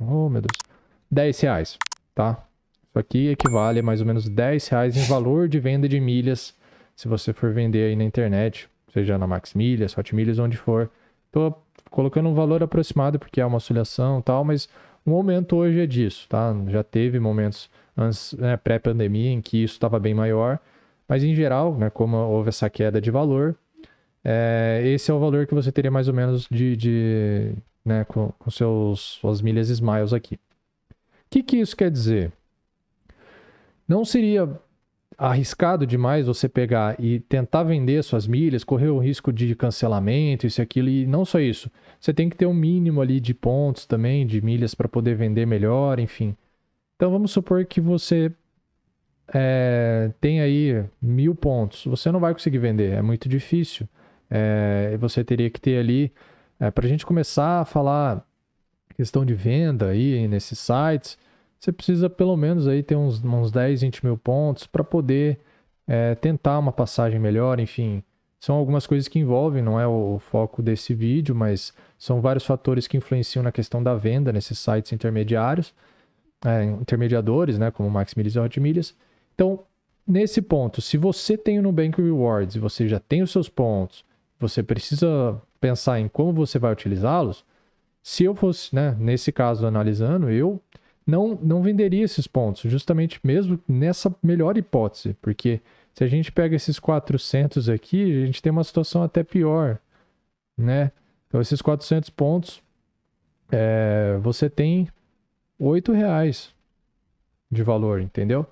Oh, 0.00 0.30
meu 0.30 0.40
Deus. 0.40 0.56
10 1.10 1.40
reais, 1.40 1.78
tá? 2.14 2.42
Isso 2.88 2.98
aqui 2.98 3.28
equivale 3.28 3.80
a 3.80 3.82
mais 3.82 4.00
ou 4.00 4.06
menos 4.06 4.28
10 4.28 4.68
reais 4.68 4.96
em 4.96 5.02
valor 5.02 5.48
de 5.48 5.60
venda 5.60 5.86
de 5.86 6.00
milhas, 6.00 6.54
se 6.96 7.06
você 7.06 7.32
for 7.32 7.52
vender 7.52 7.90
aí 7.90 7.96
na 7.96 8.04
internet, 8.04 8.68
seja 8.92 9.18
na 9.18 9.26
Max 9.26 9.54
Milhas, 9.54 9.96
Hot 9.96 10.14
Milhas, 10.14 10.38
onde 10.38 10.56
for. 10.56 10.90
Tô 11.32 11.54
colocando 11.90 12.28
um 12.28 12.34
valor 12.34 12.62
aproximado 12.62 13.18
porque 13.18 13.40
é 13.40 13.46
uma 13.46 13.56
oscilação 13.56 14.20
e 14.20 14.22
tal, 14.22 14.44
mas 14.44 14.68
o 15.04 15.10
momento 15.10 15.56
hoje 15.56 15.80
é 15.80 15.86
disso, 15.86 16.26
tá? 16.28 16.54
Já 16.68 16.82
teve 16.82 17.18
momentos 17.18 17.70
né, 18.38 18.56
pré-pandemia 18.56 19.30
em 19.30 19.40
que 19.40 19.62
isso 19.62 19.74
estava 19.74 19.98
bem 19.98 20.14
maior, 20.14 20.58
mas 21.08 21.24
em 21.24 21.34
geral, 21.34 21.76
né, 21.76 21.90
como 21.90 22.16
houve 22.16 22.48
essa 22.48 22.70
queda 22.70 23.00
de 23.00 23.10
valor, 23.10 23.56
é, 24.24 24.82
esse 24.84 25.10
é 25.10 25.14
o 25.14 25.18
valor 25.18 25.46
que 25.46 25.54
você 25.54 25.72
teria 25.72 25.90
mais 25.90 26.08
ou 26.08 26.14
menos 26.14 26.46
de, 26.50 26.76
de, 26.76 27.54
né, 27.84 28.04
com, 28.04 28.32
com 28.38 28.50
seus, 28.50 29.18
suas 29.20 29.40
milhas 29.40 29.68
Smiles 29.70 30.12
aqui. 30.12 30.34
O 30.34 30.38
que, 31.30 31.42
que 31.42 31.56
isso 31.56 31.76
quer 31.76 31.90
dizer? 31.90 32.32
Não 33.88 34.04
seria 34.04 34.48
arriscado 35.18 35.86
demais 35.86 36.26
você 36.26 36.48
pegar 36.48 36.98
e 36.98 37.20
tentar 37.20 37.62
vender 37.62 38.02
suas 38.02 38.26
milhas, 38.26 38.64
correr 38.64 38.88
o 38.88 38.98
risco 38.98 39.32
de 39.32 39.54
cancelamento, 39.54 40.46
isso 40.46 40.60
e 40.60 40.62
aquilo, 40.62 40.88
e 40.88 41.06
não 41.06 41.24
só 41.24 41.38
isso. 41.40 41.70
Você 41.98 42.14
tem 42.14 42.28
que 42.28 42.36
ter 42.36 42.46
um 42.46 42.54
mínimo 42.54 43.00
ali 43.00 43.20
de 43.20 43.34
pontos 43.34 43.84
também, 43.86 44.26
de 44.26 44.40
milhas 44.40 44.74
para 44.74 44.88
poder 44.88 45.14
vender 45.14 45.46
melhor, 45.46 45.98
enfim. 45.98 46.36
Então 46.96 47.10
vamos 47.10 47.30
supor 47.30 47.64
que 47.64 47.80
você 47.80 48.32
é, 49.32 50.10
tem 50.20 50.40
aí 50.40 50.84
mil 51.00 51.34
pontos. 51.34 51.84
Você 51.84 52.10
não 52.10 52.20
vai 52.20 52.32
conseguir 52.32 52.58
vender, 52.58 52.92
é 52.92 53.02
muito 53.02 53.28
difícil. 53.28 53.88
É, 54.30 54.96
você 54.98 55.24
teria 55.24 55.50
que 55.50 55.60
ter 55.60 55.78
ali 55.78 56.12
é, 56.60 56.70
Para 56.70 56.84
a 56.84 56.88
gente 56.88 57.06
começar 57.06 57.62
a 57.62 57.64
falar 57.64 58.24
questão 58.94 59.24
de 59.24 59.32
venda 59.32 59.88
aí 59.88 60.28
nesses 60.28 60.58
sites, 60.58 61.16
você 61.60 61.70
precisa 61.70 62.08
pelo 62.08 62.36
menos 62.38 62.66
aí 62.66 62.82
ter 62.82 62.96
uns, 62.96 63.22
uns 63.22 63.52
10, 63.52 63.82
20 63.82 64.06
mil 64.06 64.16
pontos 64.16 64.66
para 64.66 64.82
poder 64.82 65.38
é, 65.86 66.14
tentar 66.14 66.58
uma 66.58 66.72
passagem 66.72 67.20
melhor, 67.20 67.60
enfim. 67.60 68.02
São 68.40 68.56
algumas 68.56 68.86
coisas 68.86 69.06
que 69.06 69.18
envolvem, 69.18 69.62
não 69.62 69.78
é 69.78 69.86
o 69.86 70.18
foco 70.18 70.62
desse 70.62 70.94
vídeo, 70.94 71.34
mas 71.34 71.74
são 71.98 72.22
vários 72.22 72.46
fatores 72.46 72.88
que 72.88 72.96
influenciam 72.96 73.42
na 73.42 73.52
questão 73.52 73.82
da 73.82 73.94
venda 73.94 74.32
nesses 74.32 74.58
sites 74.58 74.90
intermediários, 74.92 75.74
é, 76.42 76.64
intermediadores, 76.64 77.58
né, 77.58 77.70
como 77.70 77.90
Max 77.90 78.14
Milhas 78.14 78.34
e 78.34 78.38
Hot. 78.40 78.58
Então, 79.34 79.60
nesse 80.06 80.40
ponto, 80.40 80.80
se 80.80 80.96
você 80.96 81.36
tem 81.36 81.58
o 81.58 81.62
Nubank 81.62 82.00
Rewards 82.00 82.56
e 82.56 82.58
você 82.58 82.88
já 82.88 82.98
tem 82.98 83.20
os 83.20 83.30
seus 83.30 83.50
pontos, 83.50 84.02
você 84.38 84.62
precisa 84.62 85.38
pensar 85.60 86.00
em 86.00 86.08
como 86.08 86.32
você 86.32 86.58
vai 86.58 86.72
utilizá-los, 86.72 87.44
se 88.02 88.24
eu 88.24 88.34
fosse, 88.34 88.74
né, 88.74 88.96
nesse 88.98 89.30
caso 89.30 89.66
analisando, 89.66 90.30
eu 90.30 90.58
não, 91.10 91.38
não 91.42 91.62
venderia 91.62 92.04
esses 92.04 92.26
pontos, 92.26 92.70
justamente 92.70 93.20
mesmo 93.24 93.58
nessa 93.66 94.14
melhor 94.22 94.56
hipótese, 94.56 95.16
porque 95.20 95.60
se 95.92 96.04
a 96.04 96.06
gente 96.06 96.30
pega 96.30 96.54
esses 96.54 96.78
400 96.78 97.68
aqui, 97.68 98.22
a 98.22 98.26
gente 98.26 98.40
tem 98.40 98.52
uma 98.52 98.64
situação 98.64 99.02
até 99.02 99.22
pior, 99.22 99.78
né? 100.56 100.92
Então, 101.28 101.40
esses 101.40 101.60
400 101.60 102.10
pontos, 102.10 102.62
é, 103.50 104.18
você 104.22 104.48
tem 104.48 104.88
8 105.58 105.92
reais 105.92 106.54
de 107.50 107.62
valor, 107.62 108.00
entendeu? 108.00 108.46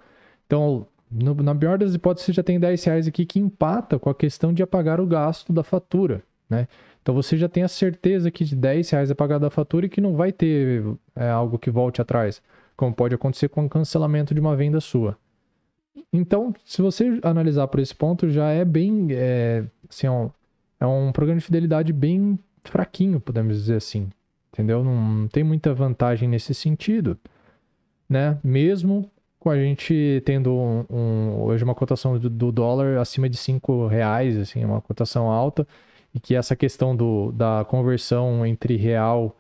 Então, 0.47 0.87
no, 1.11 1.35
na 1.35 1.55
pior 1.55 1.79
das 1.79 1.95
hipóteses, 1.95 2.27
você 2.27 2.33
já 2.33 2.43
tem 2.43 2.59
10 2.59 2.85
reais 2.85 3.09
aqui 3.09 3.25
que 3.25 3.39
empata 3.39 3.99
com 3.99 4.11
a 4.11 4.15
questão 4.15 4.53
de 4.53 4.63
apagar 4.63 5.01
o 5.01 5.07
gasto 5.07 5.53
da 5.53 5.63
fatura, 5.63 6.23
né? 6.49 6.69
Então 7.03 7.15
você 7.15 7.37
já 7.37 7.49
tem 7.49 7.63
a 7.63 7.69
certeza 7.69 8.31
que 8.31 8.45
de 8.45 8.55
10 8.55 8.91
reais 8.91 9.11
é 9.11 9.15
pagado 9.15 9.47
a 9.47 9.51
fatura 9.51 9.87
e 9.87 9.89
que 9.89 10.01
não 10.01 10.15
vai 10.15 10.31
ter 10.31 10.85
é, 11.17 11.29
algo 11.29 11.59
que 11.59 11.71
volte 11.71 12.03
atrás, 12.03 12.43
como 12.77 12.95
pode 12.95 13.15
acontecer 13.15 13.49
com 13.49 13.65
o 13.65 13.69
cancelamento 13.69 14.35
de 14.35 14.41
uma 14.41 14.55
venda 14.55 14.81
sua. 14.81 15.17
Então, 16.13 16.55
se 16.65 16.81
você 16.81 17.19
analisar 17.23 17.67
por 17.69 17.81
esse 17.81 17.95
ponto, 17.95 18.29
já 18.29 18.51
é 18.51 18.65
bem. 18.65 19.09
É, 19.11 19.65
assim, 19.89 20.07
é 20.07 20.11
um, 20.87 21.09
é 21.09 21.13
programa 21.13 21.39
de 21.39 21.45
fidelidade 21.45 21.93
bem 21.93 22.39
fraquinho, 22.65 23.21
podemos 23.21 23.57
dizer 23.57 23.77
assim. 23.77 24.09
Entendeu? 24.53 24.83
Não, 24.83 24.95
não 24.95 25.29
tem 25.29 25.45
muita 25.45 25.75
vantagem 25.75 26.29
nesse 26.29 26.55
sentido. 26.55 27.19
Né? 28.09 28.39
Mesmo 28.43 29.11
com 29.39 29.51
a 29.51 29.57
gente 29.57 30.23
tendo 30.25 30.53
um, 30.53 30.85
um, 30.91 31.43
hoje 31.43 31.63
uma 31.63 31.75
cotação 31.75 32.19
do, 32.19 32.29
do, 32.29 32.51
dólar 32.51 32.99
acima 32.99 33.29
de 33.29 33.37
5 33.37 33.87
reais, 33.87 34.37
assim, 34.37 34.65
uma 34.65 34.81
cotação 34.81 35.31
alta 35.31 35.67
e 36.15 36.21
que 36.21 36.35
essa 36.35 36.57
questão 36.57 36.97
do, 36.97 37.33
da 37.33 37.65
conversão 37.69 38.45
entre 38.45 38.77
real 38.77 39.37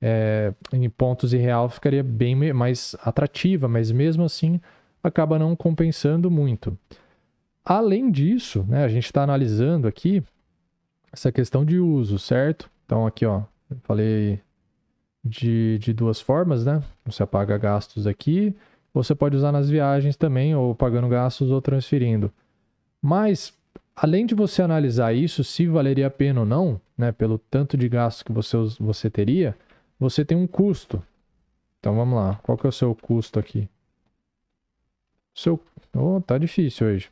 é, 0.00 0.52
em 0.72 0.88
pontos 0.88 1.32
e 1.32 1.36
real 1.36 1.68
ficaria 1.68 2.02
bem 2.02 2.34
mais 2.52 2.94
atrativa, 3.02 3.68
mas 3.68 3.90
mesmo 3.90 4.24
assim 4.24 4.60
acaba 5.02 5.38
não 5.38 5.54
compensando 5.56 6.30
muito. 6.30 6.76
Além 7.64 8.10
disso, 8.10 8.64
né, 8.68 8.84
a 8.84 8.88
gente 8.88 9.06
está 9.06 9.22
analisando 9.22 9.86
aqui 9.86 10.22
essa 11.12 11.30
questão 11.32 11.64
de 11.64 11.78
uso, 11.78 12.18
certo? 12.18 12.70
Então 12.84 13.06
aqui, 13.06 13.26
ó, 13.26 13.42
falei 13.82 14.40
de, 15.24 15.78
de 15.78 15.92
duas 15.92 16.20
formas, 16.20 16.64
né? 16.64 16.82
Você 17.04 17.22
apaga 17.22 17.58
gastos 17.58 18.06
aqui, 18.06 18.54
você 18.92 19.14
pode 19.14 19.36
usar 19.36 19.52
nas 19.52 19.68
viagens 19.68 20.16
também, 20.16 20.54
ou 20.54 20.74
pagando 20.74 21.08
gastos 21.08 21.50
ou 21.50 21.60
transferindo. 21.60 22.32
Mas 23.00 23.52
além 24.00 24.24
de 24.24 24.34
você 24.34 24.62
analisar 24.62 25.12
isso, 25.12 25.42
se 25.42 25.66
valeria 25.66 26.06
a 26.06 26.10
pena 26.10 26.40
ou 26.40 26.46
não, 26.46 26.80
né, 26.96 27.10
pelo 27.10 27.36
tanto 27.36 27.76
de 27.76 27.88
gastos 27.88 28.22
que 28.22 28.32
você, 28.32 28.56
você 28.78 29.10
teria, 29.10 29.56
você 29.98 30.24
tem 30.24 30.38
um 30.38 30.46
custo. 30.46 31.02
Então 31.80 31.96
vamos 31.96 32.16
lá, 32.16 32.36
qual 32.42 32.56
que 32.56 32.66
é 32.66 32.68
o 32.68 32.72
seu 32.72 32.94
custo 32.94 33.38
aqui? 33.38 33.68
Seu, 35.34 35.60
oh, 35.96 36.20
tá 36.20 36.38
difícil 36.38 36.86
hoje. 36.86 37.10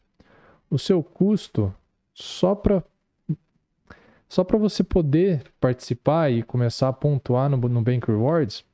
O 0.70 0.78
seu 0.78 1.02
custo 1.02 1.74
só 2.14 2.54
para 2.54 2.82
só 4.28 4.42
para 4.42 4.58
você 4.58 4.82
poder 4.82 5.44
participar 5.60 6.32
e 6.32 6.42
começar 6.42 6.88
a 6.88 6.92
pontuar 6.92 7.48
no, 7.48 7.56
Bank 7.56 8.08
Rewards, 8.08 8.64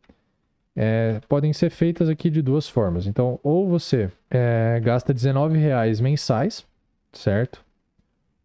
é, 0.75 1.21
podem 1.29 1.53
ser 1.53 1.69
feitas 1.69 2.09
aqui 2.09 2.31
de 2.31 2.41
duas 2.41 2.67
formas. 2.67 3.07
Então, 3.07 3.39
ou 3.43 3.69
você 3.69 4.11
é, 4.31 4.81
gasta 4.83 5.13
R$19,00 5.13 6.01
mensais, 6.01 6.67
certo? 7.13 7.63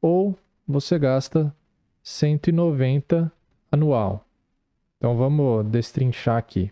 Ou 0.02 0.38
você 0.68 0.98
gasta 1.00 1.54
190 2.04 3.32
anual. 3.72 4.26
Então 4.98 5.16
vamos 5.16 5.66
destrinchar 5.68 6.38
aqui. 6.38 6.72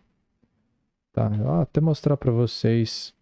Tá, 1.13 1.29
Vou 1.29 1.61
até 1.61 1.79
mostrar 1.79 2.17
para 2.17 2.31
vocês 2.31 3.13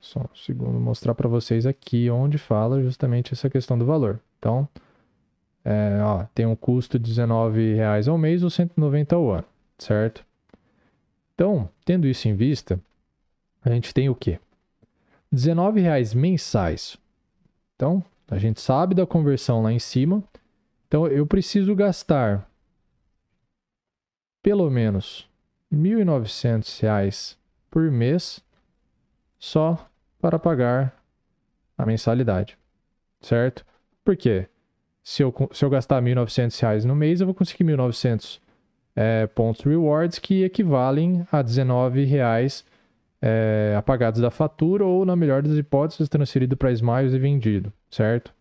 só 0.00 0.20
um 0.20 0.34
segundo, 0.34 0.80
mostrar 0.80 1.14
para 1.14 1.28
vocês 1.28 1.66
aqui 1.66 2.10
onde 2.10 2.38
fala 2.38 2.82
justamente 2.82 3.32
essa 3.32 3.50
questão 3.50 3.78
do 3.78 3.84
valor. 3.84 4.18
Então, 4.38 4.66
é, 5.64 6.00
ó, 6.02 6.24
tem 6.34 6.46
um 6.46 6.56
custo 6.56 6.98
de 6.98 7.12
R$19,00 7.12 8.08
ao 8.08 8.16
mês 8.16 8.42
ou 8.42 8.48
190 8.48 9.14
ao 9.14 9.30
ano, 9.30 9.44
certo? 9.78 10.24
Então, 11.34 11.68
tendo 11.84 12.06
isso 12.06 12.28
em 12.28 12.34
vista, 12.34 12.80
a 13.62 13.70
gente 13.70 13.92
tem 13.92 14.08
o 14.08 14.14
quê? 14.14 14.38
R$19,00 15.30 16.14
mensais. 16.16 16.98
Então, 17.76 18.02
a 18.30 18.38
gente 18.38 18.60
sabe 18.60 18.94
da 18.94 19.06
conversão 19.06 19.62
lá 19.62 19.72
em 19.72 19.78
cima. 19.78 20.22
Então, 20.86 21.06
eu 21.06 21.26
preciso 21.26 21.74
gastar 21.74 22.48
pelo 24.42 24.70
menos 24.70 25.28
R$ 25.70 25.78
1.900 25.78 27.36
por 27.70 27.90
mês 27.90 28.42
só 29.38 29.88
para 30.20 30.38
pagar 30.38 30.94
a 31.76 31.84
mensalidade, 31.84 32.56
certo? 33.20 33.64
Por 34.04 34.16
quê? 34.16 34.46
Se 35.02 35.22
eu, 35.22 35.34
se 35.52 35.64
eu 35.64 35.70
gastar 35.70 36.02
R$ 36.02 36.14
1.900 36.14 36.84
no 36.84 36.94
mês, 36.94 37.20
eu 37.20 37.26
vou 37.26 37.34
conseguir 37.34 37.64
1.900 37.64 38.40
é, 38.94 39.26
pontos 39.26 39.62
rewards 39.62 40.18
que 40.18 40.44
equivalem 40.44 41.26
a 41.32 41.38
R$19,00 41.38 42.64
é, 43.22 43.74
apagados 43.76 44.20
da 44.20 44.30
fatura 44.30 44.84
ou, 44.84 45.04
na 45.04 45.14
melhor 45.14 45.42
das 45.42 45.56
hipóteses, 45.56 46.08
transferido 46.08 46.56
para 46.56 46.72
Smiles 46.72 47.12
e 47.12 47.18
vendido, 47.18 47.72
certo? 47.90 48.32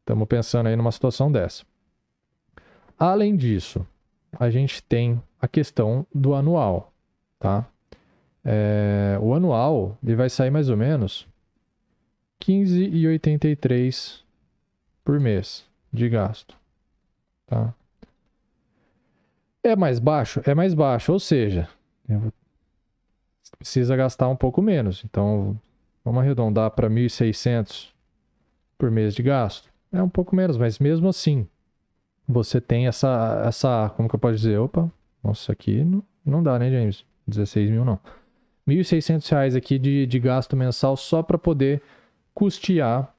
Estamos 0.00 0.28
pensando 0.28 0.66
aí 0.66 0.76
numa 0.76 0.92
situação 0.92 1.30
dessa. 1.30 1.64
Além 2.98 3.36
disso, 3.36 3.86
a 4.38 4.50
gente 4.50 4.82
tem 4.82 5.22
a 5.40 5.48
questão 5.48 6.06
do 6.14 6.34
anual, 6.34 6.92
tá? 7.38 7.66
É, 8.44 9.18
o 9.22 9.32
anual 9.32 9.96
ele 10.02 10.14
vai 10.14 10.28
sair 10.28 10.50
mais 10.50 10.68
ou 10.68 10.76
menos 10.76 11.26
15,83 12.42 14.22
por 15.02 15.18
mês 15.18 15.64
de 15.90 16.08
gasto, 16.08 16.54
tá? 17.46 17.72
É 19.62 19.74
mais 19.74 19.98
baixo? 19.98 20.42
É 20.44 20.54
mais 20.54 20.74
baixo, 20.74 21.10
ou 21.10 21.18
seja, 21.18 21.66
precisa 23.58 23.96
gastar 23.96 24.28
um 24.28 24.36
pouco 24.36 24.60
menos. 24.60 25.02
Então, 25.04 25.58
vamos 26.04 26.20
arredondar 26.20 26.70
para 26.72 26.90
1.600 26.90 27.93
por 28.76 28.90
mês 28.90 29.14
de 29.14 29.22
gasto. 29.22 29.68
É 29.92 30.02
um 30.02 30.08
pouco 30.08 30.34
menos, 30.34 30.56
mas 30.56 30.78
mesmo 30.78 31.08
assim, 31.08 31.46
você 32.26 32.60
tem 32.60 32.86
essa, 32.86 33.42
essa 33.46 33.90
como 33.96 34.08
que 34.08 34.14
eu 34.14 34.18
posso 34.20 34.36
dizer? 34.36 34.58
Opa, 34.58 34.90
nossa, 35.22 35.52
aqui 35.52 35.84
não, 35.84 36.02
não 36.24 36.42
dá, 36.42 36.58
né, 36.58 36.70
James? 36.70 37.04
16 37.26 37.70
mil 37.70 37.84
não. 37.84 37.98
R$ 38.66 38.74
1.600 38.76 39.56
aqui 39.56 39.78
de, 39.78 40.06
de 40.06 40.18
gasto 40.18 40.56
mensal 40.56 40.96
só 40.96 41.22
para 41.22 41.38
poder 41.38 41.82
custear 42.34 43.14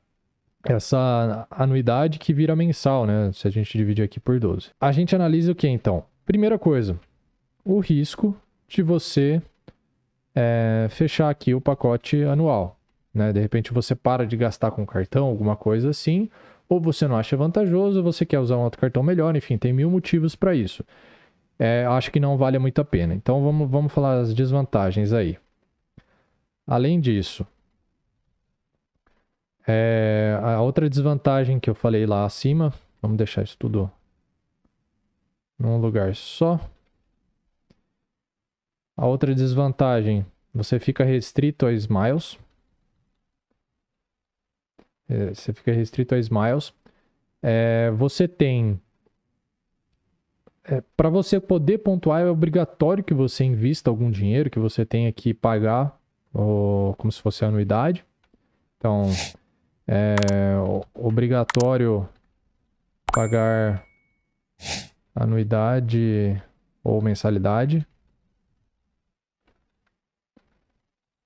essa 0.64 1.48
anuidade 1.52 2.18
que 2.18 2.34
vira 2.34 2.56
mensal, 2.56 3.06
né? 3.06 3.32
Se 3.34 3.48
a 3.48 3.52
gente 3.52 3.78
dividir 3.78 4.04
aqui 4.04 4.20
por 4.20 4.40
12. 4.40 4.72
A 4.82 4.92
gente 4.92 5.16
analisa 5.16 5.52
o 5.52 5.56
que 5.56 5.68
então? 5.68 6.04
Primeira 6.26 6.58
coisa, 6.58 7.00
o 7.64 7.80
risco 7.80 8.36
de 8.68 8.82
você 8.82 9.42
é, 10.34 10.88
fechar 10.90 11.30
aqui 11.30 11.54
o 11.54 11.62
pacote 11.62 12.24
anual. 12.24 12.80
Né? 13.16 13.32
De 13.32 13.40
repente 13.40 13.74
você 13.74 13.96
para 13.96 14.28
de 14.28 14.36
gastar 14.36 14.72
com 14.72 14.86
cartão, 14.86 15.26
alguma 15.26 15.56
coisa 15.56 15.90
assim, 15.90 16.30
ou 16.68 16.82
você 16.82 17.08
não 17.08 17.16
acha 17.16 17.38
vantajoso, 17.38 18.04
você 18.04 18.26
quer 18.26 18.40
usar 18.40 18.58
um 18.58 18.64
outro 18.64 18.82
cartão 18.82 19.02
melhor, 19.02 19.36
enfim, 19.36 19.58
tem 19.58 19.72
mil 19.72 19.90
motivos 19.90 20.36
para 20.36 20.54
isso. 20.54 20.84
É, 21.58 21.86
acho 21.86 22.12
que 22.12 22.20
não 22.20 22.38
vale 22.38 22.60
muito 22.60 22.82
a 22.82 22.86
pena. 22.86 23.14
Então 23.14 23.42
vamos, 23.42 23.70
vamos 23.72 23.94
falar 23.94 24.20
as 24.20 24.34
desvantagens 24.34 25.14
aí. 25.14 25.38
Além 26.68 27.00
disso, 27.00 27.48
é, 29.68 30.38
a 30.44 30.62
outra 30.62 30.90
desvantagem 30.90 31.60
que 31.60 31.70
eu 31.70 31.76
falei 31.76 32.06
lá 32.06 32.26
acima, 32.26 32.74
vamos 33.02 33.18
deixar 33.18 33.44
isso 33.44 33.58
tudo 33.58 33.90
num 35.58 35.78
lugar 35.78 36.16
só. 36.16 36.60
A 38.98 39.06
outra 39.06 39.34
desvantagem, 39.34 40.26
você 40.54 40.80
fica 40.80 41.04
restrito 41.04 41.66
a 41.66 41.74
Smiles. 41.74 42.38
É, 45.08 45.34
você 45.34 45.54
fica 45.54 45.72
restrito 45.72 46.16
a 46.16 46.20
Smiles. 46.20 46.74
É, 47.42 47.92
você 47.92 48.28
tem. 48.28 48.80
É, 50.64 50.82
Para 50.98 51.10
você 51.10 51.40
poder 51.40 51.80
pontuar, 51.80 52.22
é 52.22 52.30
obrigatório 52.30 53.04
que 53.04 53.14
você 53.14 53.44
invista 53.44 53.90
algum 53.90 54.10
dinheiro, 54.10 54.50
que 54.50 54.60
você 54.60 54.86
tenha 54.86 55.12
que 55.12 55.34
pagar 55.34 56.00
ou, 56.34 56.96
como 56.96 57.12
se 57.12 57.22
fosse 57.22 57.46
anuidade. 57.46 58.04
Então, 58.78 59.04
é 59.88 60.16
obrigatório 60.94 62.08
pagar 63.14 63.86
anuidade 65.16 66.42
ou 66.84 67.02
mensalidade 67.02 67.88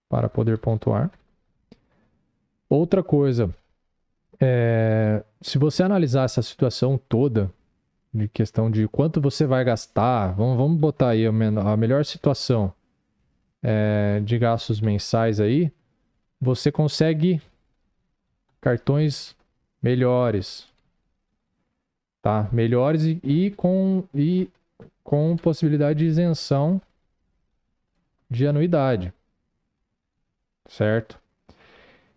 para 0.07 0.29
poder 0.29 0.57
pontuar. 0.57 1.11
Outra 2.69 3.01
coisa, 3.01 3.53
é, 4.39 5.23
se 5.41 5.57
você 5.57 5.83
analisar 5.83 6.23
essa 6.23 6.41
situação 6.41 6.99
toda, 7.09 7.51
de 8.13 8.27
questão 8.27 8.71
de 8.71 8.87
quanto 8.87 9.21
você 9.21 9.45
vai 9.45 9.63
gastar, 9.63 10.33
vamos, 10.33 10.57
vamos 10.57 10.79
botar 10.79 11.09
aí 11.09 11.25
a, 11.25 11.29
a 11.29 11.77
melhor 11.77 12.03
situação 12.05 12.73
é, 13.61 14.19
de 14.23 14.37
gastos 14.37 14.81
mensais 14.81 15.39
aí, 15.39 15.71
você 16.41 16.71
consegue 16.71 17.41
cartões 18.61 19.35
melhores, 19.81 20.67
tá? 22.21 22.49
Melhores 22.51 23.03
e, 23.03 23.19
e 23.23 23.51
com 23.51 24.03
e 24.13 24.49
com 25.03 25.35
possibilidade 25.37 25.99
de 25.99 26.05
isenção 26.05 26.81
de 28.29 28.47
anuidade, 28.47 29.13
certo? 30.67 31.19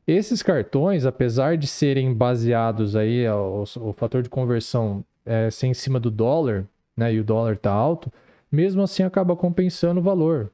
Esses 0.07 0.43
cartões, 0.43 1.07
apesar 1.07 1.57
de 1.57 1.67
serem 1.67 2.12
baseados 2.12 2.97
aí, 2.97 3.27
o, 3.29 3.62
o 3.62 3.93
fator 3.93 4.23
de 4.23 4.29
conversão 4.29 5.05
é, 5.25 5.51
ser 5.51 5.69
em 5.69 5.75
cima 5.75 6.01
do 6.01 6.11
dólar, 6.11 6.67
né, 6.97 7.15
e 7.15 7.21
o 7.21 7.25
dólar 7.25 7.57
tá 7.57 7.71
alto, 7.71 8.12
mesmo 8.51 8.83
assim 8.83 9.03
acaba 9.03 9.37
compensando 9.37 10.01
o 10.01 10.03
valor. 10.03 10.51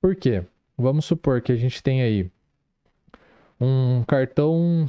Por 0.00 0.14
quê? 0.14 0.44
Vamos 0.76 1.04
supor 1.04 1.40
que 1.40 1.52
a 1.52 1.56
gente 1.56 1.82
tem 1.82 2.02
aí 2.02 2.30
um 3.60 4.02
cartão 4.06 4.88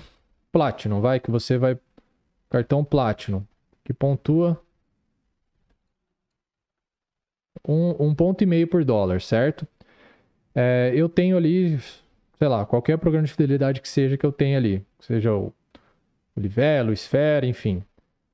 Platinum, 0.52 1.02
vai, 1.02 1.20
que 1.20 1.32
você 1.32 1.58
vai. 1.58 1.78
Cartão 2.50 2.84
Platinum, 2.84 3.44
que 3.84 3.94
pontua 3.94 4.62
um, 7.66 8.08
um 8.08 8.16
ponto 8.16 8.44
e 8.44 8.46
meio 8.46 8.68
por 8.68 8.84
dólar, 8.84 9.22
certo? 9.22 9.66
É, 10.54 10.92
eu 10.94 11.08
tenho 11.08 11.38
ali 11.38 11.80
sei 12.42 12.48
lá, 12.48 12.66
qualquer 12.66 12.98
programa 12.98 13.28
de 13.28 13.32
fidelidade 13.32 13.80
que 13.80 13.88
seja 13.88 14.18
que 14.18 14.26
eu 14.26 14.32
tenha 14.32 14.58
ali, 14.58 14.84
seja 15.00 15.32
o, 15.32 15.54
Livelo, 16.36 16.92
Esfera, 16.92 17.46
enfim. 17.46 17.84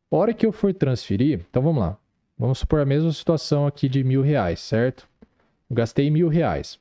A 0.10 0.16
hora 0.16 0.34
que 0.34 0.46
eu 0.46 0.54
for 0.54 0.74
transferir, 0.74 1.46
então 1.50 1.62
vamos 1.62 1.82
lá. 1.82 1.98
Vamos 2.40 2.60
supor 2.60 2.80
a 2.80 2.86
mesma 2.86 3.12
situação 3.12 3.68
aqui 3.68 3.90
de 3.90 4.06
mil 4.06 4.22
reais, 4.22 4.62
certo? 4.62 5.10
Eu 5.70 5.76
gastei 5.76 6.10
mil 6.10 6.30
reais. 6.30 6.80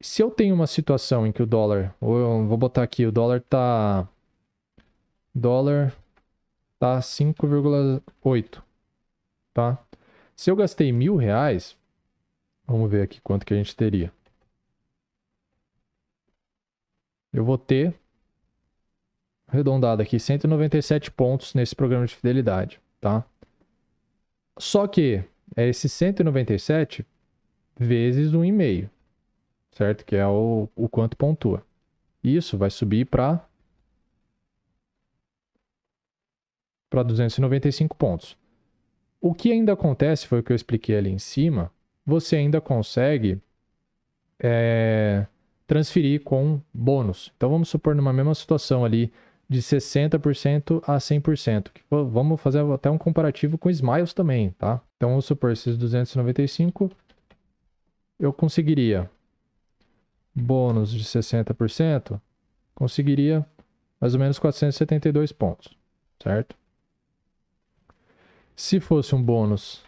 Se 0.00 0.22
eu 0.22 0.30
tenho 0.30 0.54
uma 0.54 0.68
situação 0.68 1.26
em 1.26 1.32
que 1.32 1.42
o 1.42 1.46
dólar, 1.46 1.92
ou 2.00 2.16
eu 2.16 2.46
vou 2.46 2.56
botar 2.56 2.84
aqui, 2.84 3.04
o 3.04 3.10
dólar 3.10 3.40
tá. 3.40 4.06
Dólar 5.34 5.92
tá 6.78 7.00
5,8, 7.00 8.62
tá? 9.52 9.76
Se 10.36 10.52
eu 10.52 10.54
gastei 10.54 10.92
mil 10.92 11.16
reais, 11.16 11.76
vamos 12.64 12.88
ver 12.88 13.02
aqui 13.02 13.20
quanto 13.20 13.44
que 13.44 13.52
a 13.52 13.56
gente 13.56 13.74
teria. 13.74 14.12
Eu 17.40 17.44
vou 17.44 17.58
ter 17.58 17.94
arredondado 19.48 20.00
aqui 20.02 20.18
197 20.18 21.10
pontos 21.10 21.54
nesse 21.54 21.74
programa 21.74 22.06
de 22.06 22.14
fidelidade, 22.14 22.80
tá? 23.00 23.24
Só 24.58 24.86
que 24.86 25.24
é 25.56 25.68
esse 25.68 25.88
197 25.88 27.04
vezes 27.76 28.32
1,5, 28.32 28.88
certo? 29.72 30.04
Que 30.04 30.16
é 30.16 30.26
o, 30.26 30.68
o 30.76 30.88
quanto 30.88 31.16
pontua. 31.16 31.64
Isso 32.22 32.56
vai 32.58 32.70
subir 32.70 33.06
para 33.06 33.44
para 36.90 37.04
295 37.04 37.96
pontos. 37.96 38.36
O 39.20 39.32
que 39.32 39.52
ainda 39.52 39.72
acontece, 39.72 40.26
foi 40.26 40.40
o 40.40 40.42
que 40.42 40.52
eu 40.52 40.56
expliquei 40.56 40.96
ali 40.96 41.10
em 41.10 41.18
cima, 41.18 41.72
você 42.04 42.36
ainda 42.36 42.60
consegue 42.60 43.40
é, 44.38 45.26
transferir 45.70 46.24
com 46.24 46.60
bônus. 46.74 47.32
Então 47.36 47.48
vamos 47.48 47.68
supor 47.68 47.94
numa 47.94 48.12
mesma 48.12 48.34
situação 48.34 48.84
ali 48.84 49.12
de 49.48 49.62
60% 49.62 50.82
a 50.84 50.96
100%. 50.96 51.68
Vamos 51.88 52.40
fazer 52.40 52.64
até 52.72 52.90
um 52.90 52.98
comparativo 52.98 53.56
com 53.56 53.70
Smiles 53.70 54.12
também, 54.12 54.50
tá? 54.58 54.80
Então 54.96 55.10
vamos 55.10 55.26
supor 55.26 55.52
esses 55.52 55.78
295 55.78 56.90
eu 58.20 58.32
conseguiria 58.34 59.08
bônus 60.34 60.92
de 60.92 61.02
60%, 61.02 62.20
conseguiria 62.74 63.46
mais 64.00 64.14
ou 64.14 64.20
menos 64.20 64.38
472 64.38 65.32
pontos, 65.32 65.72
certo? 66.22 66.54
Se 68.54 68.78
fosse 68.78 69.14
um 69.14 69.22
bônus 69.22 69.82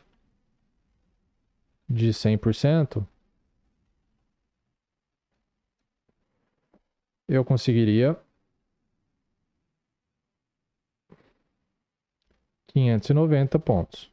de 1.88 2.09
100%, 2.09 3.05
eu 7.29 7.45
conseguiria 7.45 8.17
590 12.69 13.59
pontos. 13.59 14.11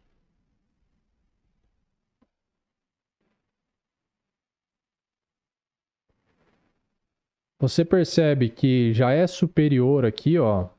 Você 7.59 7.83
percebe 7.83 8.49
que 8.49 8.93
já 8.93 9.11
é 9.11 9.27
superior 9.27 10.05
aqui, 10.05 10.39
ó, 10.39 10.69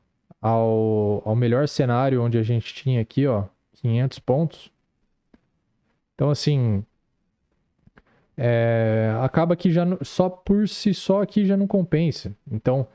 ao, 0.41 1.21
ao 1.27 1.35
melhor 1.35 1.67
cenário 1.67 2.21
onde 2.23 2.37
a 2.37 2.43
gente 2.43 2.73
tinha 2.73 3.01
aqui, 3.01 3.27
ó, 3.27 3.47
500 3.73 4.19
pontos. 4.19 4.71
Então, 6.15 6.29
assim, 6.31 6.83
é, 8.43 9.13
acaba 9.21 9.55
que 9.55 9.69
já 9.69 9.85
só 10.01 10.27
por 10.27 10.67
si 10.67 10.95
só 10.95 11.21
aqui 11.21 11.45
já 11.45 11.55
não 11.55 11.67
compensa. 11.67 12.35
Então, 12.51 12.87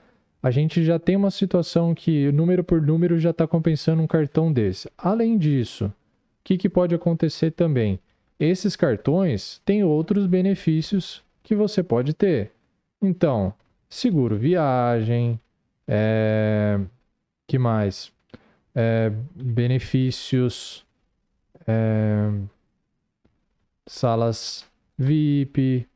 a 0.42 0.50
gente 0.50 0.85
já 0.85 0.98
tem 0.98 1.14
uma 1.14 1.30
situação 1.30 1.94
que 1.94 2.32
número 2.32 2.64
por 2.64 2.82
número 2.82 3.16
já 3.16 3.30
está 3.30 3.46
compensando 3.46 4.02
um 4.02 4.09
cartão 4.09 4.52
desse. 4.52 4.90
Além 4.98 5.38
disso, 5.38 5.87
o 5.87 5.92
que, 6.42 6.56
que 6.59 6.68
pode 6.68 6.96
acontecer 6.96 7.52
também? 7.52 8.00
Esses 8.40 8.74
cartões 8.74 9.62
têm 9.64 9.85
outros 9.85 10.26
benefícios 10.26 11.22
que 11.44 11.54
você 11.54 11.80
pode 11.80 12.12
ter. 12.12 12.50
Então, 13.00 13.54
seguro 13.88 14.37
viagem, 14.37 15.38
é... 15.87 16.80
que 17.46 17.56
mais? 17.56 18.11
É... 18.74 19.12
benefícios, 19.32 20.85
é... 21.68 22.32
salas 23.87 24.66
VIP. 24.96 25.87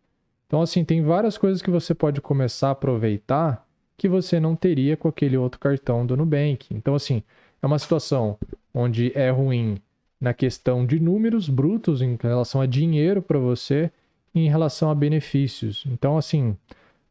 Então, 0.47 0.63
assim, 0.63 0.85
tem 0.85 1.03
várias 1.03 1.39
coisas 1.39 1.63
que 1.63 1.71
você 1.71 1.95
pode 1.95 2.21
começar 2.21 2.69
a 2.69 2.73
aproveitar 2.73 3.67
que 3.97 4.09
você 4.09 4.41
não 4.41 4.57
teria 4.57 4.97
com 4.97 5.09
aquele 5.09 5.37
outro 5.37 5.61
cartão 5.61 6.07
do 6.07 6.17
Nubank. 6.17 6.67
Então, 6.75 6.95
assim, 6.95 7.23
é 7.63 7.67
uma 7.67 7.79
situação 7.79 8.39
onde 8.73 9.13
é 9.15 9.31
ruim 9.31 9.79
na 10.21 10.35
questão 10.35 10.85
de 10.85 11.01
números 11.01 11.49
brutos 11.49 12.03
em 12.03 12.19
relação 12.21 12.61
a 12.61 12.67
dinheiro 12.67 13.23
para 13.23 13.39
você 13.39 13.91
em 14.35 14.49
relação 14.49 14.91
a 14.91 14.95
benefícios. 14.95 15.85
Então, 15.87 16.17
assim, 16.17 16.57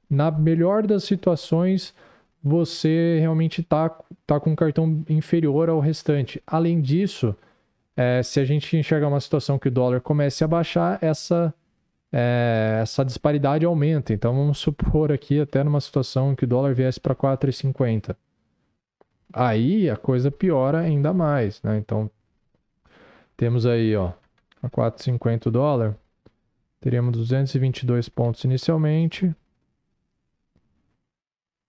na 0.09 0.31
melhor 0.31 0.85
das 0.85 1.03
situações, 1.03 1.93
você 2.43 3.17
realmente 3.19 3.61
está 3.61 3.89
tá 4.25 4.39
com 4.39 4.51
um 4.51 4.55
cartão 4.55 5.03
inferior 5.09 5.69
ao 5.69 5.79
restante. 5.79 6.41
Além 6.47 6.81
disso, 6.81 7.35
é, 7.95 8.23
se 8.23 8.39
a 8.39 8.45
gente 8.45 8.77
enxergar 8.77 9.07
uma 9.07 9.19
situação 9.19 9.59
que 9.59 9.67
o 9.67 9.71
dólar 9.71 10.01
comece 10.01 10.43
a 10.43 10.47
baixar, 10.47 10.97
essa 11.01 11.53
é, 12.11 12.79
essa 12.81 13.03
disparidade 13.05 13.65
aumenta. 13.65 14.13
Então 14.13 14.35
vamos 14.35 14.57
supor 14.57 15.11
aqui 15.11 15.39
até 15.39 15.63
numa 15.63 15.81
situação 15.81 16.35
que 16.35 16.45
o 16.45 16.47
dólar 16.47 16.73
viesse 16.73 16.99
para 16.99 17.15
4,50. 17.15 18.15
Aí 19.31 19.89
a 19.89 19.95
coisa 19.95 20.31
piora 20.31 20.79
ainda 20.79 21.13
mais, 21.13 21.61
né? 21.61 21.77
Então 21.77 22.09
temos 23.37 23.65
aí, 23.65 23.95
ó, 23.95 24.11
a 24.61 24.69
4,50 24.69 25.51
dólar, 25.51 25.95
teríamos 26.81 27.15
222 27.17 28.09
pontos 28.09 28.43
inicialmente, 28.43 29.33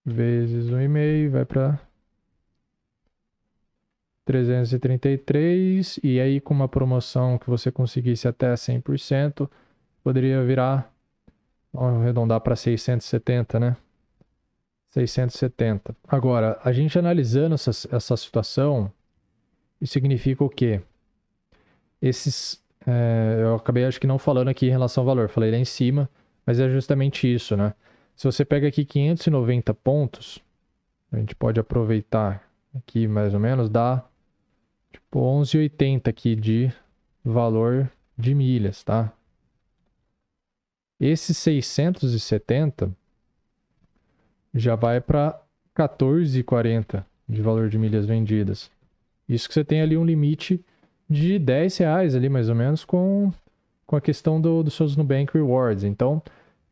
vezes 0.04 0.70
1,5 0.70 1.30
vai 1.30 1.44
para 1.44 1.80
333 4.24 6.00
e 6.02 6.20
aí 6.20 6.40
com 6.40 6.54
uma 6.54 6.68
promoção 6.68 7.38
que 7.38 7.48
você 7.48 7.70
conseguisse 7.70 8.26
até 8.28 8.52
100%, 8.54 9.48
poderia 10.02 10.42
virar, 10.44 10.92
vamos 11.72 12.02
arredondar 12.02 12.40
para 12.40 12.56
670, 12.56 13.60
né? 13.60 13.76
670. 14.90 15.96
Agora, 16.08 16.58
a 16.64 16.72
gente 16.72 16.98
analisando 16.98 17.54
essa, 17.54 17.70
essa 17.94 18.16
situação, 18.16 18.90
isso 19.80 19.92
significa 19.92 20.42
o 20.42 20.48
quê? 20.48 20.80
Esses, 22.02 22.62
é, 22.86 23.38
eu 23.42 23.54
acabei 23.54 23.84
acho 23.84 24.00
que 24.00 24.06
não 24.06 24.18
falando 24.18 24.48
aqui 24.48 24.66
em 24.66 24.70
relação 24.70 25.02
ao 25.02 25.06
valor, 25.06 25.28
falei 25.28 25.50
lá 25.50 25.56
em 25.56 25.64
cima, 25.64 26.08
mas 26.44 26.58
é 26.58 26.68
justamente 26.68 27.32
isso, 27.32 27.56
né? 27.56 27.74
Se 28.16 28.24
você 28.24 28.44
pega 28.44 28.68
aqui 28.68 28.84
590 28.84 29.72
pontos, 29.74 30.40
a 31.12 31.16
gente 31.16 31.34
pode 31.34 31.60
aproveitar 31.60 32.42
aqui 32.74 33.06
mais 33.06 33.32
ou 33.32 33.40
menos, 33.40 33.68
dá 33.68 34.04
tipo 34.92 35.20
11,80 35.20 36.08
aqui 36.08 36.34
de 36.34 36.72
valor 37.24 37.90
de 38.18 38.34
milhas, 38.34 38.82
tá? 38.82 39.12
Esse 41.00 41.32
670 41.32 42.90
já 44.54 44.74
vai 44.74 45.00
para 45.00 45.40
14,40 45.74 47.04
de 47.28 47.40
valor 47.40 47.68
de 47.68 47.78
milhas 47.78 48.04
vendidas. 48.04 48.70
Isso 49.28 49.48
que 49.48 49.54
você 49.54 49.64
tem 49.64 49.80
ali 49.80 49.96
um 49.96 50.04
limite 50.04 50.62
de 51.08 51.38
10 51.38 51.78
reais 51.78 52.14
ali 52.14 52.28
mais 52.28 52.48
ou 52.48 52.54
menos 52.54 52.84
com, 52.84 53.32
com 53.86 53.96
a 53.96 54.00
questão 54.00 54.40
do, 54.40 54.62
dos 54.62 54.74
seus 54.74 54.96
Nubank 54.96 55.32
Rewards. 55.32 55.84
Então, 55.84 56.22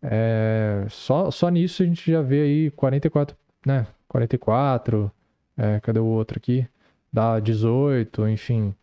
é, 0.02 0.84
só, 0.88 1.30
só 1.30 1.48
nisso 1.48 1.82
a 1.82 1.86
gente 1.86 2.10
já 2.10 2.20
vê 2.20 2.42
aí 2.42 2.70
44, 2.72 3.36
né? 3.64 3.86
44, 4.08 5.10
é, 5.56 5.80
cadê 5.80 6.00
o 6.00 6.04
outro 6.04 6.38
aqui? 6.38 6.66
Dá 7.12 7.40
18, 7.40 8.28
enfim. 8.28 8.74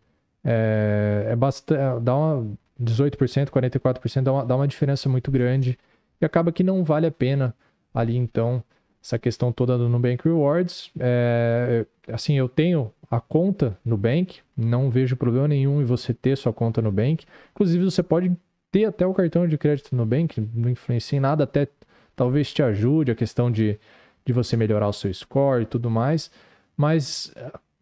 É, 0.44 1.28
é 1.30 1.36
bastante, 1.36 2.02
dá 2.02 2.16
uma, 2.16 2.56
18%, 2.82 3.48
44%, 3.48 4.22
dá 4.22 4.32
uma, 4.32 4.44
dá 4.44 4.56
uma 4.56 4.68
diferença 4.68 5.08
muito 5.08 5.30
grande 5.30 5.78
e 6.20 6.24
acaba 6.24 6.52
que 6.52 6.62
não 6.62 6.84
vale 6.84 7.06
a 7.06 7.10
pena 7.10 7.54
ali 7.94 8.16
então 8.16 8.62
essa 9.02 9.18
questão 9.18 9.52
toda 9.52 9.78
do 9.78 9.88
Nubank 9.88 10.24
Rewards. 10.24 10.90
É, 10.98 11.86
assim, 12.08 12.34
eu 12.34 12.48
tenho 12.48 12.92
a 13.10 13.20
conta 13.20 13.78
Nubank, 13.84 14.40
não 14.56 14.90
vejo 14.90 15.16
problema 15.16 15.46
nenhum 15.46 15.80
em 15.80 15.84
você 15.84 16.12
ter 16.12 16.36
sua 16.36 16.52
conta 16.52 16.82
Nubank. 16.82 17.24
Inclusive, 17.52 17.84
você 17.84 18.02
pode 18.02 18.36
ter 18.72 18.84
até 18.86 19.06
o 19.06 19.14
cartão 19.14 19.46
de 19.46 19.56
crédito 19.56 19.94
Nubank, 19.94 20.40
não 20.52 20.68
influencia 20.68 21.16
em 21.16 21.20
nada, 21.20 21.44
até 21.44 21.68
talvez 22.16 22.52
te 22.52 22.62
ajude 22.62 23.12
a 23.12 23.14
questão 23.14 23.50
de, 23.50 23.78
de 24.24 24.32
você 24.32 24.56
melhorar 24.56 24.88
o 24.88 24.92
seu 24.92 25.12
score 25.14 25.62
e 25.62 25.66
tudo 25.66 25.88
mais. 25.88 26.30
Mas 26.76 27.32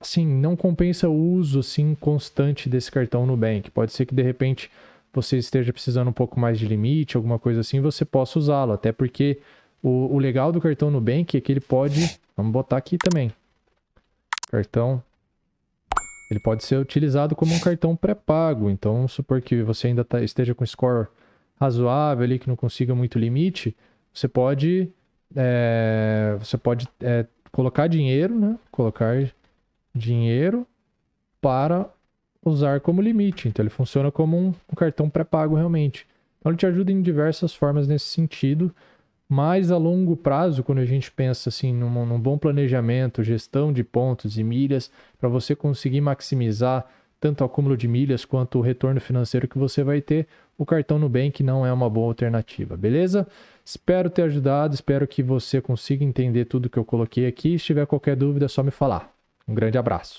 assim, 0.04 0.26
não 0.26 0.56
compensa 0.56 1.08
o 1.08 1.14
uso 1.14 1.60
assim 1.60 1.94
constante 1.94 2.68
desse 2.68 2.90
cartão 2.90 3.26
Nubank. 3.26 3.70
Pode 3.70 3.92
ser 3.92 4.06
que 4.06 4.14
de 4.14 4.22
repente 4.22 4.70
você 5.12 5.38
esteja 5.38 5.72
precisando 5.72 6.08
um 6.08 6.12
pouco 6.12 6.38
mais 6.38 6.58
de 6.58 6.66
limite, 6.66 7.16
alguma 7.16 7.38
coisa 7.38 7.60
assim, 7.60 7.80
você 7.80 8.04
possa 8.04 8.38
usá-lo. 8.38 8.72
Até 8.72 8.92
porque 8.92 9.38
o, 9.82 10.14
o 10.14 10.18
legal 10.18 10.50
do 10.50 10.60
cartão 10.60 10.90
Nubank 10.90 11.36
é 11.36 11.40
que 11.40 11.52
ele 11.52 11.60
pode. 11.60 12.18
Vamos 12.36 12.52
botar 12.52 12.76
aqui 12.76 12.98
também. 12.98 13.32
Cartão. 14.50 15.02
Ele 16.30 16.40
pode 16.40 16.64
ser 16.64 16.76
utilizado 16.76 17.36
como 17.36 17.54
um 17.54 17.60
cartão 17.60 17.94
pré-pago. 17.94 18.70
Então, 18.70 19.06
supor 19.06 19.40
que 19.40 19.62
você 19.62 19.88
ainda 19.88 20.04
tá, 20.04 20.22
esteja 20.22 20.54
com 20.54 20.66
score 20.66 21.06
razoável 21.60 22.24
ali, 22.24 22.38
que 22.38 22.48
não 22.48 22.56
consiga 22.56 22.94
muito 22.94 23.18
limite. 23.18 23.76
Você 24.12 24.26
pode. 24.26 24.90
É, 25.36 26.36
você 26.38 26.56
pode 26.56 26.88
é, 27.00 27.26
colocar 27.52 27.86
dinheiro, 27.86 28.38
né? 28.38 28.58
Colocar 28.70 29.16
dinheiro 29.94 30.66
para 31.40 31.88
usar 32.44 32.80
como 32.80 33.00
limite. 33.00 33.48
Então 33.48 33.62
ele 33.62 33.70
funciona 33.70 34.10
como 34.10 34.36
um, 34.36 34.48
um 34.48 34.74
cartão 34.76 35.08
pré-pago 35.08 35.54
realmente. 35.54 36.06
Então 36.38 36.50
ele 36.50 36.58
te 36.58 36.66
ajuda 36.66 36.92
em 36.92 37.00
diversas 37.00 37.54
formas 37.54 37.88
nesse 37.88 38.06
sentido. 38.06 38.74
Mas 39.28 39.70
a 39.70 39.78
longo 39.78 40.16
prazo, 40.16 40.62
quando 40.62 40.78
a 40.78 40.84
gente 40.84 41.10
pensa 41.10 41.48
assim 41.48 41.72
num, 41.72 42.06
num 42.06 42.20
bom 42.20 42.36
planejamento, 42.36 43.22
gestão 43.22 43.72
de 43.72 43.82
pontos 43.82 44.38
e 44.38 44.44
milhas, 44.44 44.90
para 45.18 45.28
você 45.28 45.56
conseguir 45.56 46.02
maximizar 46.02 46.86
tanto 47.18 47.40
o 47.40 47.44
acúmulo 47.44 47.74
de 47.74 47.88
milhas 47.88 48.26
quanto 48.26 48.58
o 48.58 48.60
retorno 48.60 49.00
financeiro 49.00 49.48
que 49.48 49.56
você 49.56 49.82
vai 49.82 50.02
ter, 50.02 50.26
o 50.58 50.66
cartão 50.66 50.98
Nubank 50.98 51.42
não 51.42 51.64
é 51.64 51.72
uma 51.72 51.88
boa 51.88 52.08
alternativa, 52.08 52.76
beleza? 52.76 53.26
Espero 53.64 54.10
ter 54.10 54.22
ajudado, 54.22 54.74
espero 54.74 55.08
que 55.08 55.22
você 55.22 55.58
consiga 55.58 56.04
entender 56.04 56.44
tudo 56.44 56.68
que 56.68 56.78
eu 56.78 56.84
coloquei 56.84 57.26
aqui. 57.26 57.58
Se 57.58 57.64
tiver 57.64 57.86
qualquer 57.86 58.14
dúvida, 58.14 58.44
é 58.44 58.48
só 58.48 58.62
me 58.62 58.70
falar. 58.70 59.13
Um 59.48 59.54
grande 59.54 59.78
abraço. 59.78 60.12